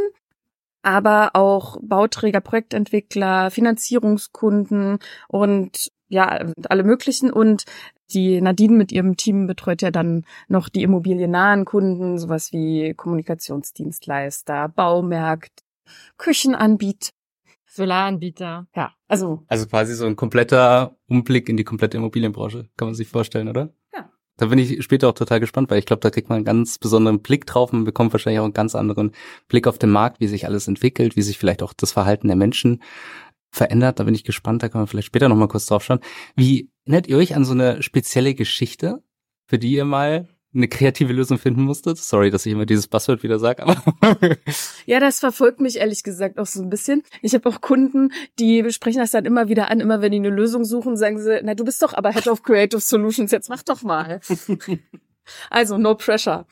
aber 0.81 1.33
auch 1.35 1.77
Bauträger, 1.83 2.41
Projektentwickler, 2.41 3.51
Finanzierungskunden 3.51 5.01
und 5.29 5.91
ja, 6.09 6.47
alle 6.71 6.83
möglichen. 6.83 7.31
Und 7.31 7.65
die 8.15 8.41
Nadine 8.41 8.75
mit 8.75 8.91
ihrem 8.91 9.19
Team 9.19 9.47
betreut 9.47 9.83
ja 9.83 9.91
dann 9.91 10.25
noch 10.49 10.71
die 10.71 10.83
immobiliennahen 10.83 11.67
Kunden, 11.67 12.19
sowas 12.19 12.55
wie 12.55 12.95
Kommunikationsdienstleister, 12.95 14.69
Baumärkte, 14.71 15.63
Küchenanbieter. 16.17 17.11
Solaranbieter. 17.71 18.67
Ja, 18.75 18.93
also. 19.07 19.45
Also 19.47 19.67
quasi 19.67 19.95
so 19.95 20.05
ein 20.07 20.17
kompletter 20.17 20.97
Umblick 21.07 21.49
in 21.49 21.57
die 21.57 21.65
komplette 21.65 21.97
Immobilienbranche, 21.97 22.69
kann 22.77 22.89
man 22.89 22.95
sich 22.95 23.09
vorstellen, 23.09 23.49
oder? 23.49 23.73
Ja. 23.95 24.11
Da 24.37 24.47
bin 24.47 24.59
ich 24.59 24.83
später 24.83 25.09
auch 25.09 25.15
total 25.15 25.39
gespannt, 25.39 25.71
weil 25.71 25.79
ich 25.79 25.87
glaube, 25.87 26.01
da 26.01 26.11
kriegt 26.11 26.29
man 26.29 26.37
einen 26.37 26.45
ganz 26.45 26.79
besonderen 26.79 27.23
Blick 27.23 27.47
drauf 27.47 27.73
und 27.73 27.85
bekommt 27.85 28.13
wahrscheinlich 28.13 28.41
auch 28.41 28.45
einen 28.45 28.55
ganz 28.55 28.75
anderen 28.75 29.13
Blick 29.47 29.69
auf 29.69 29.79
den 29.79 29.91
Markt, 29.91 30.21
wie 30.21 30.27
sich 30.27 30.47
alles 30.47 30.67
entwickelt, 30.67 31.15
wie 31.15 31.23
sich 31.23 31.39
vielleicht 31.39 31.63
auch 31.63 31.73
das 31.73 31.93
Verhalten 31.93 32.27
der 32.27 32.37
Menschen 32.37 32.83
verändert. 33.53 34.01
Da 34.01 34.05
bin 34.05 34.15
ich 34.15 34.25
gespannt, 34.25 34.65
da 34.65 34.69
kann 34.69 34.81
man 34.81 34.89
vielleicht 34.89 35.07
später 35.07 35.29
nochmal 35.29 35.49
kurz 35.49 35.67
drauf 35.67 35.85
schauen. 35.85 36.01
Wie 36.35 36.71
erinnert 36.85 37.07
ihr 37.07 37.19
euch 37.19 37.37
an 37.37 37.45
so 37.45 37.53
eine 37.53 37.83
spezielle 37.83 38.35
Geschichte, 38.35 39.03
für 39.47 39.59
die 39.61 39.73
ihr 39.73 39.85
mal 39.85 40.29
eine 40.55 40.69
kreative 40.69 41.13
Lösung 41.13 41.39
finden 41.39 41.63
musstet? 41.63 41.99
Sorry, 41.99 42.31
dass 42.31 42.47
ich 42.47 42.53
immer 42.53 42.67
dieses 42.67 42.89
Buzzword 42.89 43.23
wieder 43.23 43.39
sage, 43.39 43.63
aber. 43.63 43.83
ja, 44.87 45.01
das 45.01 45.21
verfolgt 45.21 45.61
mich 45.61 45.77
ehrlich 45.77 46.03
gesagt 46.03 46.39
auch 46.39 46.47
so 46.47 46.63
ein 46.63 46.71
bisschen. 46.71 47.03
Ich 47.23 47.35
habe 47.35 47.49
auch 47.49 47.61
Kunden, 47.61 48.13
die 48.39 48.63
besprechen 48.63 49.01
das 49.01 49.13
dann 49.13 49.25
immer 49.25 49.49
wieder 49.49 49.71
an, 49.71 49.81
immer 49.81 50.01
wenn 50.01 50.13
die 50.13 50.19
eine 50.19 50.31
Lösung 50.31 50.65
suchen, 50.65 50.97
sagen 50.97 51.21
sie, 51.21 51.41
na, 51.43 51.55
du 51.55 51.65
bist 51.65 51.83
doch 51.83 51.95
aber 51.95 52.13
Head 52.13 52.29
of 52.29 52.43
Creative 52.43 52.81
Solutions, 52.81 53.31
jetzt 53.31 53.49
mach 53.49 53.63
doch 53.63 53.83
mal. 53.83 54.21
Also 55.49 55.79
no 55.79 55.95
pressure. 55.95 56.45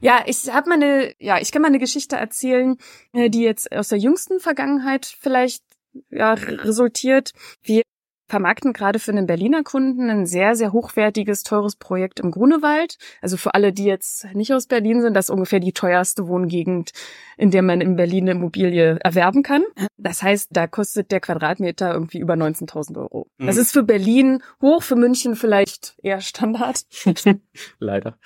Ja, 0.00 0.24
ich 0.24 0.50
habe 0.50 0.70
meine, 0.70 1.12
ja, 1.18 1.38
ich 1.38 1.52
kann 1.52 1.60
mal 1.60 1.68
eine 1.68 1.78
Geschichte 1.78 2.16
erzählen, 2.16 2.78
äh, 3.12 3.28
die 3.28 3.42
jetzt 3.42 3.70
aus 3.72 3.88
der 3.88 3.98
jüngsten 3.98 4.40
Vergangenheit 4.40 5.04
vielleicht 5.04 5.62
ja 6.10 6.32
resultiert. 6.32 7.32
Wir 7.62 7.82
vermarkten 8.26 8.72
gerade 8.72 8.98
für 8.98 9.12
einen 9.12 9.26
Berliner 9.26 9.62
Kunden 9.62 10.10
ein 10.10 10.26
sehr, 10.26 10.56
sehr 10.56 10.72
hochwertiges, 10.72 11.42
teures 11.42 11.76
Projekt 11.76 12.20
im 12.20 12.30
Grunewald. 12.30 12.98
Also 13.22 13.36
für 13.36 13.54
alle, 13.54 13.72
die 13.72 13.84
jetzt 13.84 14.26
nicht 14.34 14.52
aus 14.52 14.66
Berlin 14.66 15.00
sind, 15.00 15.14
das 15.14 15.26
ist 15.26 15.30
ungefähr 15.30 15.60
die 15.60 15.72
teuerste 15.72 16.26
Wohngegend, 16.26 16.92
in 17.36 17.50
der 17.50 17.62
man 17.62 17.80
in 17.80 17.96
Berlin 17.96 18.24
eine 18.24 18.38
Immobilie 18.38 18.98
erwerben 19.02 19.42
kann. 19.42 19.64
Das 19.96 20.22
heißt, 20.22 20.48
da 20.52 20.66
kostet 20.66 21.10
der 21.10 21.20
Quadratmeter 21.20 21.92
irgendwie 21.92 22.18
über 22.18 22.34
19.000 22.34 22.98
Euro. 22.98 23.28
Mhm. 23.38 23.46
Das 23.46 23.56
ist 23.56 23.72
für 23.72 23.82
Berlin 23.82 24.42
hoch, 24.60 24.82
für 24.82 24.96
München 24.96 25.36
vielleicht 25.36 25.96
eher 26.02 26.20
Standard. 26.20 26.82
Leider. 27.78 28.18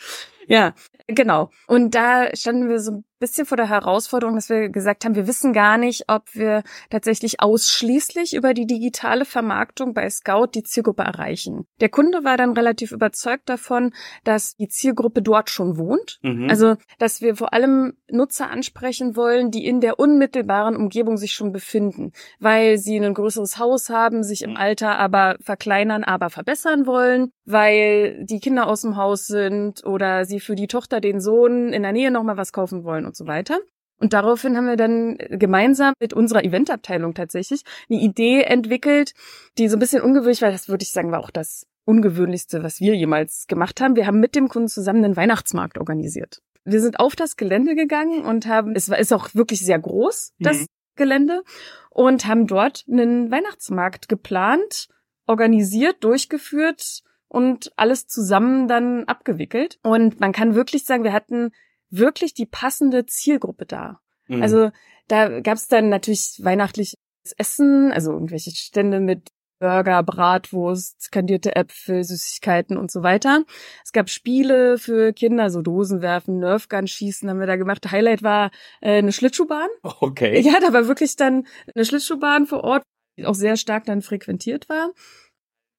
Ja, 0.47 0.75
genau. 1.07 1.51
Und 1.67 1.95
da 1.95 2.35
standen 2.35 2.69
wir 2.69 2.81
so 2.81 2.93
ein 2.93 3.05
bisschen 3.21 3.47
vor 3.47 3.57
der 3.57 3.69
Herausforderung, 3.69 4.35
dass 4.35 4.49
wir 4.49 4.71
gesagt 4.71 5.05
haben, 5.05 5.15
wir 5.15 5.27
wissen 5.27 5.53
gar 5.53 5.77
nicht, 5.77 6.05
ob 6.09 6.35
wir 6.35 6.63
tatsächlich 6.89 7.41
ausschließlich 7.41 8.35
über 8.35 8.55
die 8.55 8.67
digitale 8.67 9.25
Vermarktung 9.25 9.95
bei 9.95 10.09
Scout 10.09 10.49
die 10.55 10.63
Zielgruppe 10.63 11.03
erreichen. 11.03 11.67
Der 11.81 11.91
Kunde 11.91 12.25
war 12.25 12.37
dann 12.37 12.55
relativ 12.55 12.93
überzeugt 12.93 13.49
davon, 13.49 13.93
dass 14.25 14.57
die 14.57 14.69
Zielgruppe 14.69 15.23
dort 15.23 15.51
schon 15.51 15.77
wohnt. 15.77 16.19
Mhm. 16.23 16.49
Also, 16.49 16.77
dass 16.99 17.21
wir 17.21 17.37
vor 17.37 17.53
allem 17.53 17.93
Nutzer 18.11 18.51
ansprechen 18.51 19.17
wollen, 19.17 19.51
die 19.51 19.67
in 19.67 19.81
der 19.81 19.99
unmittelbaren 19.99 20.75
Umgebung 20.75 21.19
sich 21.19 21.33
schon 21.33 21.53
befinden, 21.53 22.13
weil 22.39 22.79
sie 22.79 22.97
ein 22.97 23.15
größeres 23.15 23.59
Haus 23.59 23.91
haben, 23.91 24.23
sich 24.23 24.43
im 24.43 24.57
Alter 24.57 24.99
aber 24.99 25.37
verkleinern, 25.43 26.05
aber 26.05 26.31
verbessern 26.31 26.87
wollen, 26.87 27.33
weil 27.45 28.25
die 28.25 28.41
Kinder 28.41 28.67
aus 28.67 28.81
dem 28.81 28.97
Haus 28.97 29.27
sind 29.27 29.85
oder 29.85 30.25
sie 30.25 30.41
für 30.41 30.55
die 30.55 30.69
Tochter, 30.69 31.01
den 31.01 31.21
Sohn 31.21 31.75
in 31.75 31.83
der 31.83 31.93
Nähe 31.93 32.11
nochmal 32.11 32.39
was 32.39 32.53
kaufen 32.53 32.83
wollen 32.83 33.10
und 33.11 33.17
so 33.17 33.27
weiter. 33.27 33.59
Und 33.99 34.13
daraufhin 34.13 34.57
haben 34.57 34.67
wir 34.67 34.77
dann 34.77 35.19
gemeinsam 35.31 35.95
mit 36.01 36.15
unserer 36.15 36.45
Eventabteilung 36.45 37.13
tatsächlich 37.13 37.63
eine 37.91 38.01
Idee 38.01 38.43
entwickelt, 38.43 39.15
die 39.59 39.69
so 39.69 39.77
ein 39.77 39.81
bisschen 39.81 40.01
ungewöhnlich 40.01 40.41
war. 40.43 40.53
Das 40.53 40.69
würde 40.69 40.85
ich 40.85 40.93
sagen, 40.93 41.11
war 41.11 41.21
auch 41.21 41.31
das 41.31 41.67
ungewöhnlichste, 41.85 42.63
was 42.63 42.81
wir 42.81 42.95
jemals 42.95 43.47
gemacht 43.49 43.81
haben. 43.81 43.97
Wir 43.97 44.07
haben 44.07 44.21
mit 44.21 44.37
dem 44.37 44.49
Kunden 44.49 44.69
zusammen 44.69 45.05
einen 45.05 45.17
Weihnachtsmarkt 45.17 45.77
organisiert. 45.77 46.41
Wir 46.65 46.81
sind 46.81 47.01
auf 47.01 47.17
das 47.17 47.37
Gelände 47.37 47.75
gegangen 47.75 48.25
und 48.25 48.47
haben, 48.47 48.75
es 48.77 48.89
war, 48.89 48.99
ist 48.99 49.13
auch 49.13 49.35
wirklich 49.35 49.61
sehr 49.61 49.79
groß, 49.79 50.35
das 50.39 50.61
mhm. 50.61 50.67
Gelände, 50.97 51.43
und 51.91 52.27
haben 52.27 52.47
dort 52.47 52.85
einen 52.89 53.31
Weihnachtsmarkt 53.31 54.09
geplant, 54.09 54.89
organisiert, 55.27 56.05
durchgeführt 56.05 57.03
und 57.29 57.73
alles 57.77 58.07
zusammen 58.07 58.69
dann 58.69 59.05
abgewickelt. 59.05 59.79
Und 59.83 60.21
man 60.21 60.33
kann 60.33 60.55
wirklich 60.55 60.85
sagen, 60.85 61.05
wir 61.05 61.13
hatten 61.13 61.51
wirklich 61.91 62.35
die 62.35 62.47
passende 62.47 63.07
Zielgruppe 63.07 63.67
da. 63.67 64.01
Mhm. 64.29 64.43
Also 64.43 64.71
da 65.09 65.41
gab 65.41 65.57
es 65.57 65.69
dann 65.69 65.89
natürlich 65.89 66.41
weihnachtliches 66.43 66.97
Essen, 67.37 67.93
also 67.93 68.13
irgendwelche 68.13 68.51
Stände 68.53 69.01
mit 69.01 69.31
Burger, 69.61 70.03
Bratwurst, 70.03 71.13
kandierte 71.13 71.55
Äpfel, 71.55 72.03
Süßigkeiten 72.03 72.79
und 72.79 72.91
so 72.91 73.03
weiter. 73.03 73.45
Es 73.85 73.93
gab 73.93 74.09
Spiele 74.09 74.79
für 74.79 75.13
Kinder, 75.13 75.51
so 75.51 75.61
Dosen 75.61 76.01
werfen, 76.01 76.39
Nerfgun 76.39 76.87
schießen 76.87 77.29
haben 77.29 77.41
wir 77.41 77.47
da 77.47 77.57
gemacht. 77.57 77.91
Highlight 77.91 78.23
war 78.23 78.51
äh, 78.81 78.99
eine 78.99 79.13
Schlittschuhbahn. 79.13 79.69
Okay. 79.83 80.41
Ja, 80.41 80.59
da 80.61 80.73
war 80.73 80.89
wirklich 80.89 81.15
dann 81.17 81.47
eine 81.75 81.85
Schlittschuhbahn 81.85 82.47
vor 82.47 82.65
Ort, 82.65 82.85
die 83.19 83.27
auch 83.27 83.35
sehr 83.35 83.57
stark 83.57 83.85
dann 83.85 84.01
frequentiert 84.01 84.69
war. 84.71 84.93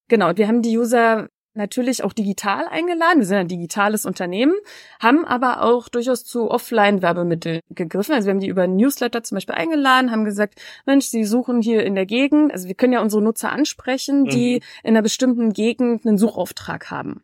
Genau, 0.08 0.30
und 0.30 0.38
wir 0.38 0.48
haben 0.48 0.62
die 0.62 0.78
User 0.78 1.28
natürlich 1.54 2.04
auch 2.04 2.14
digital 2.14 2.68
eingeladen. 2.68 3.20
Wir 3.20 3.26
sind 3.26 3.38
ein 3.38 3.48
digitales 3.48 4.06
Unternehmen, 4.06 4.54
haben 5.00 5.26
aber 5.26 5.64
auch 5.64 5.90
durchaus 5.90 6.24
zu 6.24 6.50
Offline-Werbemitteln 6.50 7.62
gegriffen. 7.70 8.14
Also 8.14 8.28
wir 8.28 8.34
haben 8.34 8.40
die 8.40 8.48
über 8.48 8.68
Newsletter 8.68 9.24
zum 9.24 9.36
Beispiel 9.36 9.56
eingeladen, 9.56 10.12
haben 10.12 10.26
gesagt, 10.26 10.62
Mensch, 10.86 11.06
Sie 11.06 11.26
suchen 11.26 11.62
hier 11.62 11.84
in 11.84 11.96
der 11.96 12.06
Gegend. 12.06 12.52
Also 12.52 12.68
wir 12.68 12.76
können 12.76 12.94
ja 12.94 13.02
unsere 13.02 13.22
Nutzer 13.22 13.52
ansprechen, 13.52 14.26
die 14.26 14.56
mhm. 14.56 14.60
in 14.84 14.90
einer 14.90 15.02
bestimmten 15.02 15.54
Gegend 15.54 16.06
einen 16.06 16.18
Suchauftrag 16.18 16.90
haben. 16.90 17.24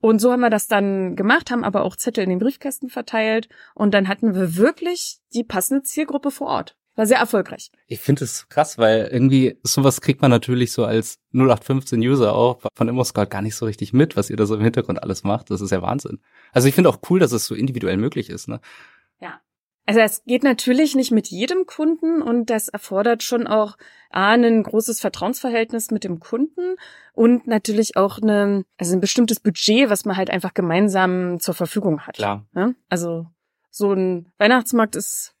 Und 0.00 0.18
so 0.18 0.30
haben 0.30 0.40
wir 0.40 0.50
das 0.50 0.68
dann 0.68 1.16
gemacht, 1.16 1.50
haben 1.50 1.64
aber 1.64 1.82
auch 1.82 1.96
Zettel 1.96 2.24
in 2.24 2.30
den 2.30 2.38
Briefkästen 2.38 2.90
verteilt 2.90 3.48
und 3.74 3.94
dann 3.94 4.06
hatten 4.06 4.34
wir 4.34 4.56
wirklich 4.56 5.16
die 5.32 5.44
passende 5.44 5.82
Zielgruppe 5.82 6.30
vor 6.30 6.48
Ort. 6.48 6.76
War 6.96 7.06
sehr 7.06 7.18
erfolgreich. 7.18 7.70
Ich 7.88 7.98
finde 7.98 8.24
es 8.24 8.48
krass, 8.48 8.78
weil 8.78 9.08
irgendwie 9.10 9.58
sowas 9.64 10.00
kriegt 10.00 10.22
man 10.22 10.30
natürlich 10.30 10.72
so 10.72 10.84
als 10.84 11.18
0815 11.32 12.00
User 12.00 12.34
auch 12.34 12.60
von 12.74 12.88
ImmoScout 12.88 13.26
gar 13.26 13.42
nicht 13.42 13.56
so 13.56 13.66
richtig 13.66 13.92
mit, 13.92 14.16
was 14.16 14.30
ihr 14.30 14.36
da 14.36 14.46
so 14.46 14.54
im 14.54 14.62
Hintergrund 14.62 15.02
alles 15.02 15.24
macht. 15.24 15.50
Das 15.50 15.60
ist 15.60 15.72
ja 15.72 15.82
Wahnsinn. 15.82 16.20
Also 16.52 16.68
ich 16.68 16.74
finde 16.74 16.90
auch 16.90 16.98
cool, 17.10 17.18
dass 17.18 17.32
es 17.32 17.46
so 17.46 17.54
individuell 17.56 17.96
möglich 17.96 18.30
ist. 18.30 18.46
Ne? 18.46 18.60
Ja. 19.20 19.40
Also 19.86 20.00
es 20.00 20.24
geht 20.24 20.44
natürlich 20.44 20.94
nicht 20.94 21.10
mit 21.10 21.28
jedem 21.28 21.66
Kunden 21.66 22.22
und 22.22 22.48
das 22.48 22.68
erfordert 22.68 23.22
schon 23.22 23.46
auch 23.46 23.76
A, 24.10 24.32
ein 24.32 24.62
großes 24.62 25.00
Vertrauensverhältnis 25.00 25.90
mit 25.90 26.04
dem 26.04 26.20
Kunden 26.20 26.76
und 27.12 27.48
natürlich 27.48 27.96
auch 27.96 28.18
eine, 28.22 28.64
also 28.78 28.94
ein 28.94 29.00
bestimmtes 29.00 29.40
Budget, 29.40 29.90
was 29.90 30.04
man 30.04 30.16
halt 30.16 30.30
einfach 30.30 30.54
gemeinsam 30.54 31.40
zur 31.40 31.54
Verfügung 31.54 32.02
hat. 32.02 32.14
Klar. 32.14 32.46
Ja? 32.54 32.72
Also 32.88 33.26
so 33.70 33.92
ein 33.92 34.32
Weihnachtsmarkt 34.38 34.94
ist 34.94 35.33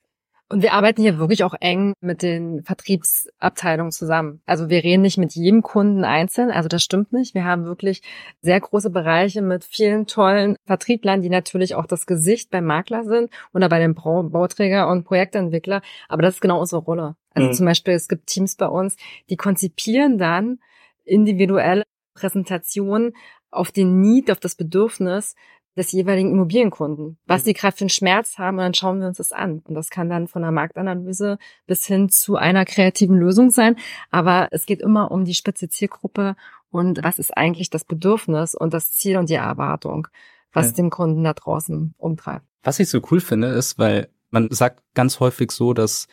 und 0.50 0.62
wir 0.62 0.74
arbeiten 0.74 1.00
hier 1.00 1.18
wirklich 1.18 1.42
auch 1.42 1.54
eng 1.58 1.94
mit 2.00 2.22
den 2.22 2.62
Vertriebsabteilungen 2.62 3.92
zusammen. 3.92 4.42
Also 4.44 4.68
wir 4.68 4.84
reden 4.84 5.02
nicht 5.02 5.16
mit 5.16 5.34
jedem 5.34 5.62
Kunden 5.62 6.04
einzeln, 6.04 6.50
also 6.50 6.68
das 6.68 6.82
stimmt 6.82 7.12
nicht. 7.12 7.34
Wir 7.34 7.44
haben 7.44 7.64
wirklich 7.64 8.02
sehr 8.42 8.60
große 8.60 8.90
Bereiche 8.90 9.40
mit 9.40 9.64
vielen 9.64 10.06
tollen 10.06 10.56
Vertrieblern, 10.66 11.22
die 11.22 11.30
natürlich 11.30 11.74
auch 11.74 11.86
das 11.86 12.06
Gesicht 12.06 12.50
beim 12.50 12.66
Makler 12.66 13.04
sind 13.04 13.30
oder 13.54 13.68
bei 13.68 13.78
dem 13.78 13.94
Bauträger 13.94 14.88
und 14.88 15.04
Projektentwickler. 15.04 15.80
Aber 16.08 16.22
das 16.22 16.34
ist 16.34 16.40
genau 16.40 16.60
unsere 16.60 16.82
Rolle. 16.82 17.16
Also 17.32 17.48
mhm. 17.48 17.52
zum 17.54 17.66
Beispiel, 17.66 17.94
es 17.94 18.08
gibt 18.08 18.26
Teams 18.26 18.56
bei 18.56 18.66
uns, 18.66 18.96
die 19.30 19.36
konzipieren 19.36 20.18
dann 20.18 20.58
individuelle 21.04 21.84
Präsentationen 22.14 23.14
auf 23.50 23.72
den 23.72 24.00
Need, 24.00 24.30
auf 24.30 24.40
das 24.40 24.54
Bedürfnis 24.54 25.34
des 25.76 25.92
jeweiligen 25.92 26.30
Immobilienkunden, 26.30 27.18
was 27.26 27.42
mhm. 27.42 27.46
die 27.46 27.52
gerade 27.54 27.76
für 27.76 27.82
einen 27.82 27.90
Schmerz 27.90 28.38
haben, 28.38 28.58
und 28.58 28.64
dann 28.64 28.74
schauen 28.74 29.00
wir 29.00 29.08
uns 29.08 29.18
das 29.18 29.32
an. 29.32 29.62
Und 29.64 29.74
das 29.74 29.90
kann 29.90 30.08
dann 30.08 30.28
von 30.28 30.42
der 30.42 30.52
Marktanalyse 30.52 31.38
bis 31.66 31.84
hin 31.84 32.08
zu 32.08 32.36
einer 32.36 32.64
kreativen 32.64 33.16
Lösung 33.16 33.50
sein. 33.50 33.76
Aber 34.10 34.48
es 34.50 34.66
geht 34.66 34.80
immer 34.80 35.10
um 35.10 35.24
die 35.24 35.34
spitze 35.34 35.68
Zielgruppe 35.68 36.36
und 36.70 37.02
was 37.02 37.18
ist 37.18 37.36
eigentlich 37.36 37.70
das 37.70 37.84
Bedürfnis 37.84 38.54
und 38.54 38.74
das 38.74 38.90
Ziel 38.92 39.16
und 39.16 39.30
die 39.30 39.34
Erwartung, 39.34 40.08
was 40.52 40.66
ja. 40.66 40.72
den 40.72 40.90
Kunden 40.90 41.24
da 41.24 41.32
draußen 41.32 41.94
umtreibt. 41.98 42.44
Was 42.62 42.80
ich 42.80 42.88
so 42.88 43.00
cool 43.10 43.20
finde, 43.20 43.48
ist, 43.48 43.78
weil 43.78 44.08
man 44.30 44.50
sagt 44.50 44.82
ganz 44.94 45.20
häufig 45.20 45.52
so, 45.52 45.74
dass 45.74 46.08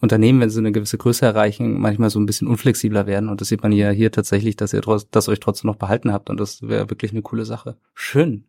Unternehmen, 0.00 0.40
wenn 0.40 0.50
sie 0.50 0.58
eine 0.58 0.72
gewisse 0.72 0.98
Größe 0.98 1.24
erreichen, 1.24 1.80
manchmal 1.80 2.10
so 2.10 2.20
ein 2.20 2.26
bisschen 2.26 2.46
unflexibler 2.46 3.06
werden. 3.06 3.28
Und 3.28 3.40
das 3.40 3.48
sieht 3.48 3.62
man 3.62 3.72
ja 3.72 3.90
hier 3.90 4.12
tatsächlich, 4.12 4.54
dass 4.56 4.72
ihr 4.72 4.82
das 5.10 5.28
euch 5.28 5.40
trotzdem 5.40 5.68
noch 5.68 5.76
behalten 5.76 6.12
habt. 6.12 6.30
Und 6.30 6.38
das 6.38 6.62
wäre 6.62 6.90
wirklich 6.90 7.12
eine 7.12 7.22
coole 7.22 7.44
Sache. 7.44 7.76
Schön. 7.94 8.44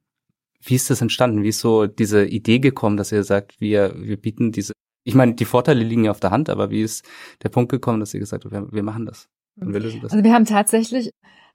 Wie 0.62 0.76
ist 0.76 0.90
das 0.90 1.02
entstanden? 1.02 1.44
Wie 1.44 1.50
ist 1.50 1.60
so 1.60 1.88
diese 1.88 2.26
Idee 2.26 2.60
gekommen, 2.60 2.98
dass 2.98 3.12
ihr 3.12 3.24
sagt, 3.24 3.60
wir, 3.60 3.94
wir 3.98 4.18
bieten 4.18 4.52
diese, 4.52 4.74
ich 5.04 5.16
meine, 5.16 5.36
die 5.36 5.46
Vorteile 5.46 5.84
liegen 5.84 6.06
ja 6.06 6.12
auf 6.12 6.20
der 6.20 6.32
Hand, 6.32 6.50
aber 6.50 6.72
wie 6.72 6.82
ist 6.82 7.06
der 7.44 7.50
Punkt 7.50 7.72
gekommen, 7.72 8.00
dass 8.00 8.14
ihr 8.14 8.20
gesagt 8.20 8.46
habt, 8.46 8.54
wir, 8.54 8.72
wir 8.72 8.84
machen 8.84 9.06
das? 9.06 9.28
Und 9.60 9.74
wir 9.74 9.80
lösen 9.80 10.02
das? 10.02 10.12
Also 10.12 10.24
wir 10.24 10.34
haben 10.34 10.46
tatsächlich 10.46 11.12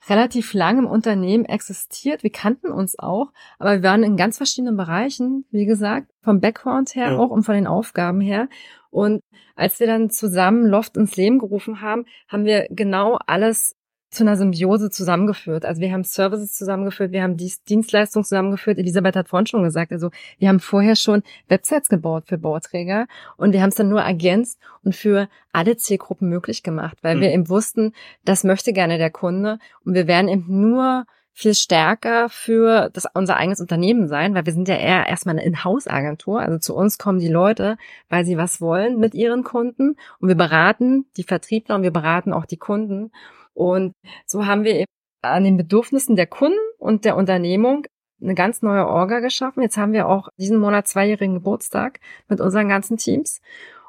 relativ 0.09 0.55
lang 0.55 0.79
im 0.79 0.87
Unternehmen 0.87 1.45
existiert. 1.45 2.23
Wir 2.23 2.31
kannten 2.31 2.69
uns 2.69 2.99
auch, 2.99 3.33
aber 3.59 3.75
wir 3.75 3.83
waren 3.83 4.03
in 4.03 4.17
ganz 4.17 4.39
verschiedenen 4.39 4.77
Bereichen, 4.77 5.45
wie 5.51 5.67
gesagt, 5.67 6.11
vom 6.23 6.41
Background 6.41 6.95
her 6.95 7.13
ja. 7.13 7.19
auch 7.19 7.31
und 7.31 7.43
von 7.43 7.55
den 7.55 7.67
Aufgaben 7.67 8.21
her. 8.21 8.49
Und 8.91 9.21
als 9.55 9.79
wir 9.79 9.87
dann 9.87 10.11
zusammen 10.11 10.67
Loft 10.67 10.97
ins 10.97 11.17
Leben 11.17 11.39
gerufen 11.39 11.81
haben, 11.81 12.07
haben 12.29 12.45
wir 12.45 12.67
genau 12.71 13.19
alles 13.27 13.77
zu 14.11 14.25
einer 14.25 14.37
Symbiose 14.37 14.91
zusammengeführt. 14.91 15.65
Also 15.65 15.81
wir 15.81 15.93
haben 15.93 16.03
Services 16.03 16.53
zusammengeführt, 16.53 17.13
wir 17.13 17.23
haben 17.23 17.37
Dienstleistungen 17.37 18.25
zusammengeführt. 18.25 18.79
Elisabeth 18.79 19.15
hat 19.15 19.29
vorhin 19.29 19.47
schon 19.47 19.63
gesagt, 19.63 19.93
also 19.93 20.11
wir 20.39 20.49
haben 20.49 20.61
vorher 20.61 20.97
schon 20.97 21.23
Websites 21.49 21.89
gebaut 21.89 22.25
für 22.27 22.39
Bauträger 22.39 23.07
und 23.37 23.53
wir 23.53 23.63
haben 23.63 23.69
es 23.69 23.77
dann 23.77 23.89
nur 23.89 24.01
ergänzt 24.03 24.59
und 24.83 24.97
für 24.97 25.29
alle 25.53 25.77
Zielgruppen 25.77 26.29
möglich 26.29 26.63
gemacht, 26.63 26.99
weil 27.03 27.17
mhm. 27.17 27.21
wir 27.21 27.33
eben 27.33 27.49
wussten, 27.49 27.93
das 28.25 28.43
möchte 28.43 28.73
gerne 28.73 28.99
der 28.99 29.11
Kunde 29.11 29.59
und 29.85 29.95
wir 29.95 30.09
werden 30.09 30.29
eben 30.29 30.47
nur 30.49 31.07
viel 31.33 31.55
stärker 31.55 32.29
für 32.29 32.91
das, 32.93 33.07
unser 33.15 33.37
eigenes 33.37 33.61
Unternehmen 33.61 34.09
sein, 34.09 34.35
weil 34.35 34.45
wir 34.45 34.53
sind 34.53 34.69
ja 34.69 34.77
eher 34.77 35.07
erstmal 35.07 35.39
eine 35.39 35.45
In-house-Agentur. 35.45 36.41
Also 36.41 36.59
zu 36.59 36.75
uns 36.75 36.99
kommen 36.99 37.19
die 37.19 37.29
Leute, 37.29 37.79
weil 38.09 38.25
sie 38.25 38.37
was 38.37 38.61
wollen 38.61 38.99
mit 38.99 39.15
ihren 39.15 39.45
Kunden 39.45 39.97
und 40.19 40.29
wir 40.29 40.35
beraten 40.35 41.07
die 41.17 41.23
Vertriebler 41.23 41.77
und 41.77 41.83
wir 41.83 41.93
beraten 41.93 42.33
auch 42.33 42.45
die 42.45 42.59
Kunden. 42.59 43.13
Und 43.55 43.93
so 44.27 44.47
haben 44.47 44.65
wir 44.65 44.75
eben 44.75 44.87
an 45.23 45.45
den 45.45 45.57
Bedürfnissen 45.57 46.17
der 46.17 46.27
Kunden 46.27 46.59
und 46.79 47.05
der 47.05 47.17
Unternehmung 47.17 47.87
eine 48.23 48.35
ganz 48.35 48.63
neue 48.63 48.87
Orga 48.87 49.21
geschaffen. 49.21 49.63
Jetzt 49.63 49.77
haben 49.77 49.93
wir 49.93 50.09
auch 50.09 50.29
diesen 50.39 50.59
Monat 50.59 50.89
zweijährigen 50.89 51.35
Geburtstag 51.35 52.01
mit 52.29 52.41
unseren 52.41 52.69
ganzen 52.69 52.97
Teams 52.97 53.41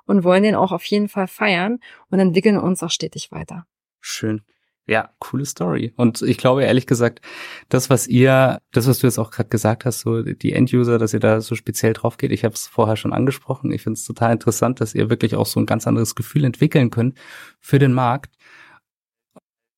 und 0.05 0.23
wollen 0.23 0.43
den 0.43 0.55
auch 0.55 0.71
auf 0.71 0.83
jeden 0.85 1.09
Fall 1.09 1.27
feiern 1.27 1.79
und 2.09 2.19
entwickeln 2.19 2.57
uns 2.57 2.83
auch 2.83 2.89
stetig 2.89 3.31
weiter. 3.31 3.65
Schön. 3.99 4.41
Ja, 4.87 5.11
coole 5.19 5.45
Story. 5.45 5.93
Und 5.95 6.21
ich 6.21 6.37
glaube 6.37 6.63
ehrlich 6.63 6.87
gesagt, 6.87 7.21
das, 7.69 7.89
was 7.89 8.07
ihr, 8.07 8.59
das, 8.71 8.87
was 8.87 8.99
du 8.99 9.07
jetzt 9.07 9.19
auch 9.19 9.31
gerade 9.31 9.49
gesagt 9.49 9.85
hast, 9.85 10.01
so 10.01 10.23
die 10.23 10.53
End-User, 10.53 10.97
dass 10.97 11.13
ihr 11.13 11.19
da 11.19 11.39
so 11.39 11.55
speziell 11.55 11.93
drauf 11.93 12.17
geht, 12.17 12.31
ich 12.31 12.43
habe 12.43 12.55
es 12.55 12.67
vorher 12.67 12.97
schon 12.97 13.13
angesprochen. 13.13 13.71
Ich 13.71 13.83
finde 13.83 13.97
es 13.97 14.05
total 14.05 14.33
interessant, 14.33 14.81
dass 14.81 14.95
ihr 14.95 15.09
wirklich 15.09 15.35
auch 15.35 15.45
so 15.45 15.59
ein 15.59 15.65
ganz 15.65 15.87
anderes 15.87 16.15
Gefühl 16.15 16.43
entwickeln 16.45 16.89
könnt 16.89 17.17
für 17.59 17.79
den 17.79 17.93
Markt 17.93 18.35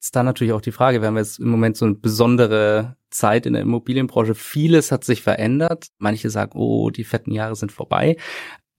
ist 0.03 0.17
da 0.17 0.21
natürlich 0.21 0.51
auch 0.51 0.61
die 0.61 0.73
Frage, 0.73 1.01
wir 1.01 1.07
haben 1.07 1.15
jetzt 1.15 1.39
im 1.39 1.47
Moment 1.47 1.77
so 1.77 1.85
eine 1.85 1.95
besondere 1.95 2.97
Zeit 3.09 3.45
in 3.45 3.53
der 3.53 3.61
Immobilienbranche. 3.61 4.35
Vieles 4.35 4.91
hat 4.91 5.05
sich 5.05 5.21
verändert. 5.21 5.87
Manche 5.97 6.29
sagen, 6.29 6.59
oh, 6.59 6.89
die 6.89 7.05
fetten 7.05 7.31
Jahre 7.31 7.55
sind 7.55 7.71
vorbei. 7.71 8.17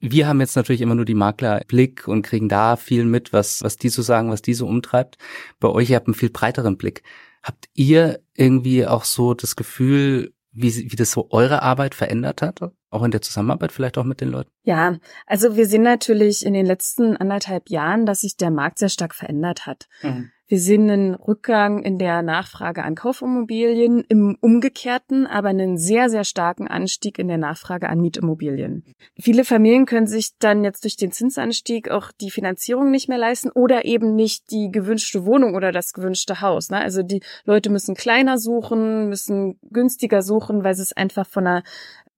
Wir 0.01 0.29
haben 0.29 0.41
jetzt 0.41 0.55
natürlich 0.55 0.83
immer 0.83 0.95
nur 0.95 1.07
die 1.07 1.15
Maklerblick 1.15 2.07
und 2.07 2.23
kriegen 2.23 2.51
da 2.51 2.77
viel 2.77 3.07
mit, 3.07 3.33
was, 3.33 3.63
was 3.63 3.79
die 3.79 3.89
so 3.89 4.03
sagen, 4.03 4.31
was 4.31 4.43
die 4.43 4.53
so 4.53 4.67
umtreibt. 4.67 5.17
Bei 5.61 5.69
euch, 5.69 5.89
ihr 5.89 5.97
habt 5.97 6.09
einen 6.09 6.15
viel 6.15 6.29
breiteren 6.29 6.77
Blick. 6.77 7.03
Habt 7.43 7.71
ihr 7.73 8.21
irgendwie 8.35 8.87
auch 8.87 9.05
so 9.05 9.33
das 9.33 9.57
Gefühl, 9.57 10.35
wie, 10.53 10.91
wie 10.93 10.97
das 10.97 11.11
so 11.11 11.29
eure 11.31 11.63
Arbeit 11.63 11.95
verändert 11.95 12.43
hat? 12.43 12.61
Auch 12.91 13.03
in 13.03 13.13
der 13.13 13.23
Zusammenarbeit 13.23 13.73
vielleicht 13.73 13.97
auch 13.97 14.05
mit 14.05 14.21
den 14.21 14.29
Leuten? 14.29 14.51
Ja, 14.63 14.99
also 15.27 15.57
wir 15.57 15.67
sehen 15.67 15.83
natürlich 15.83 16.45
in 16.45 16.53
den 16.53 16.67
letzten 16.67 17.17
anderthalb 17.17 17.71
Jahren, 17.71 18.05
dass 18.05 18.21
sich 18.21 18.37
der 18.37 18.51
Markt 18.51 18.79
sehr 18.79 18.91
stark 18.91 19.15
verändert 19.15 19.65
hat. 19.65 19.89
Mhm. 20.03 20.31
Wir 20.47 20.59
sehen 20.59 20.91
einen 20.91 21.15
Rückgang 21.15 21.83
in 21.83 21.99
der 21.99 22.21
Nachfrage 22.21 22.83
an 22.85 22.95
Kaufimmobilien, 22.95 24.05
im 24.09 24.37
Umgekehrten 24.41 25.27
aber 25.27 25.49
einen 25.49 25.79
sehr, 25.79 26.11
sehr 26.11 26.25
starken 26.25 26.69
Anstieg 26.69 27.19
in 27.19 27.29
der 27.29 27.39
Nachfrage 27.39 27.89
an 27.89 28.01
Mietimmobilien. 28.01 28.85
Viele 29.19 29.45
Familien 29.47 29.87
können 29.87 30.07
sich 30.07 30.37
dann 30.39 30.63
jetzt 30.63 30.85
durch 30.85 30.97
den 30.97 31.13
Zinsanstieg 31.13 31.91
auch 31.91 32.13
die 32.13 32.31
Finanzierung 32.31 32.91
nicht 32.91 33.09
mehr 33.09 33.17
leisten 33.17 33.51
oder 33.51 33.87
eben 33.87 34.15
nicht 34.15 34.51
die 34.51 34.71
gewünschte 34.71 35.25
Wohnung 35.25 35.55
oder 35.55 35.73
das 35.73 35.95
gewünschte 35.95 36.43
Haus. 36.43 36.69
Ne? 36.69 36.79
Also 36.79 37.03
die 37.03 37.23
Leute 37.47 37.71
müssen 37.71 37.95
kleiner 37.95 38.37
suchen, 38.37 39.09
müssen 39.09 39.59
günstiger 39.71 40.21
suchen, 40.21 40.63
weil 40.63 40.75
sie 40.75 40.83
es 40.83 40.93
einfach 40.93 41.27
von 41.27 41.47
einer 41.47 41.63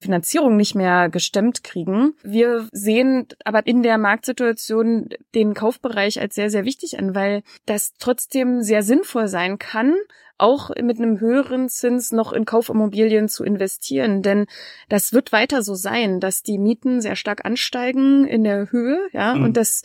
Finanzierung 0.01 0.57
nicht 0.57 0.75
mehr 0.75 1.09
gestemmt 1.09 1.65
kriegen. 1.65 2.15
Wir 2.23 2.69
sehen 2.73 3.27
aber 3.45 3.67
in 3.67 3.83
der 3.83 3.99
Marktsituation 3.99 5.09
den 5.35 5.55
Kaufbereich 5.55 6.21
als 6.21 6.35
sehr, 6.35 6.51
sehr 6.51 6.65
wichtig 6.65 6.99
an, 6.99 7.15
weil 7.15 7.43
das 7.65 7.95
trotzdem 7.99 8.63
sehr 8.63 8.83
sinnvoll 8.83 9.29
sein 9.29 9.59
kann, 9.59 9.95
auch 10.39 10.71
mit 10.83 10.99
einem 10.99 11.19
höheren 11.19 11.69
Zins 11.69 12.13
noch 12.13 12.33
in 12.33 12.45
Kaufimmobilien 12.45 13.29
zu 13.29 13.43
investieren. 13.43 14.23
Denn 14.23 14.47
das 14.89 15.13
wird 15.13 15.33
weiter 15.33 15.63
so 15.63 15.75
sein, 15.75 16.21
dass 16.21 16.43
die 16.43 16.59
Mieten 16.59 17.01
sehr 17.01 17.17
stark 17.17 17.45
ansteigen 17.45 18.27
in 18.27 18.45
der 18.45 18.71
Höhe, 18.71 19.09
ja, 19.13 19.35
mhm. 19.35 19.45
und 19.45 19.57
dass 19.57 19.83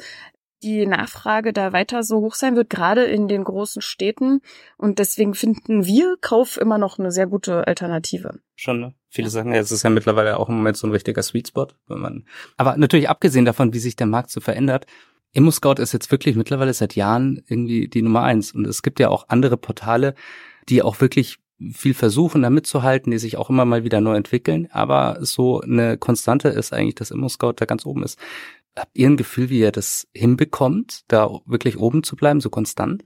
die 0.63 0.85
Nachfrage 0.85 1.53
da 1.53 1.73
weiter 1.73 2.03
so 2.03 2.17
hoch 2.21 2.35
sein 2.35 2.55
wird, 2.55 2.69
gerade 2.69 3.03
in 3.03 3.27
den 3.27 3.43
großen 3.43 3.81
Städten. 3.81 4.41
Und 4.77 4.99
deswegen 4.99 5.33
finden 5.33 5.85
wir 5.85 6.17
Kauf 6.21 6.57
immer 6.57 6.77
noch 6.77 6.99
eine 6.99 7.11
sehr 7.11 7.27
gute 7.27 7.67
Alternative. 7.67 8.39
Schon, 8.55 8.79
ne? 8.79 8.93
Viele 9.09 9.29
sagen 9.29 9.53
ja, 9.53 9.59
es 9.59 9.71
ist 9.71 9.83
ja 9.83 9.89
mittlerweile 9.89 10.37
auch 10.37 10.49
im 10.49 10.55
Moment 10.55 10.77
so 10.77 10.87
ein 10.87 10.91
richtiger 10.91 11.23
Sweet 11.23 11.49
Spot, 11.49 11.67
wenn 11.87 11.99
man. 11.99 12.25
Aber 12.57 12.77
natürlich 12.77 13.09
abgesehen 13.09 13.45
davon, 13.45 13.73
wie 13.73 13.79
sich 13.79 13.95
der 13.95 14.07
Markt 14.07 14.31
so 14.31 14.39
verändert, 14.39 14.85
ImmoScout 15.33 15.81
ist 15.81 15.93
jetzt 15.93 16.11
wirklich 16.11 16.35
mittlerweile 16.35 16.73
seit 16.73 16.95
Jahren 16.95 17.41
irgendwie 17.47 17.87
die 17.87 18.01
Nummer 18.01 18.23
eins. 18.23 18.51
Und 18.51 18.65
es 18.67 18.83
gibt 18.83 18.99
ja 18.99 19.09
auch 19.09 19.29
andere 19.29 19.57
Portale, 19.57 20.15
die 20.69 20.81
auch 20.81 21.01
wirklich 21.01 21.39
viel 21.73 21.93
versuchen, 21.93 22.41
da 22.41 22.49
mitzuhalten, 22.49 23.11
die 23.11 23.19
sich 23.19 23.37
auch 23.37 23.49
immer 23.49 23.65
mal 23.65 23.83
wieder 23.83 24.01
neu 24.01 24.15
entwickeln. 24.15 24.67
Aber 24.71 25.17
so 25.21 25.61
eine 25.61 25.97
Konstante 25.97 26.49
ist 26.49 26.73
eigentlich, 26.73 26.95
dass 26.95 27.11
ImmoScout 27.11 27.53
da 27.57 27.65
ganz 27.65 27.85
oben 27.85 28.03
ist. 28.03 28.19
Habt 28.77 28.97
ihr 28.97 29.09
ein 29.09 29.17
Gefühl, 29.17 29.49
wie 29.49 29.59
ihr 29.59 29.71
das 29.71 30.07
hinbekommt, 30.13 31.01
da 31.07 31.29
wirklich 31.45 31.77
oben 31.77 32.03
zu 32.03 32.15
bleiben, 32.15 32.39
so 32.39 32.49
konstant? 32.49 33.03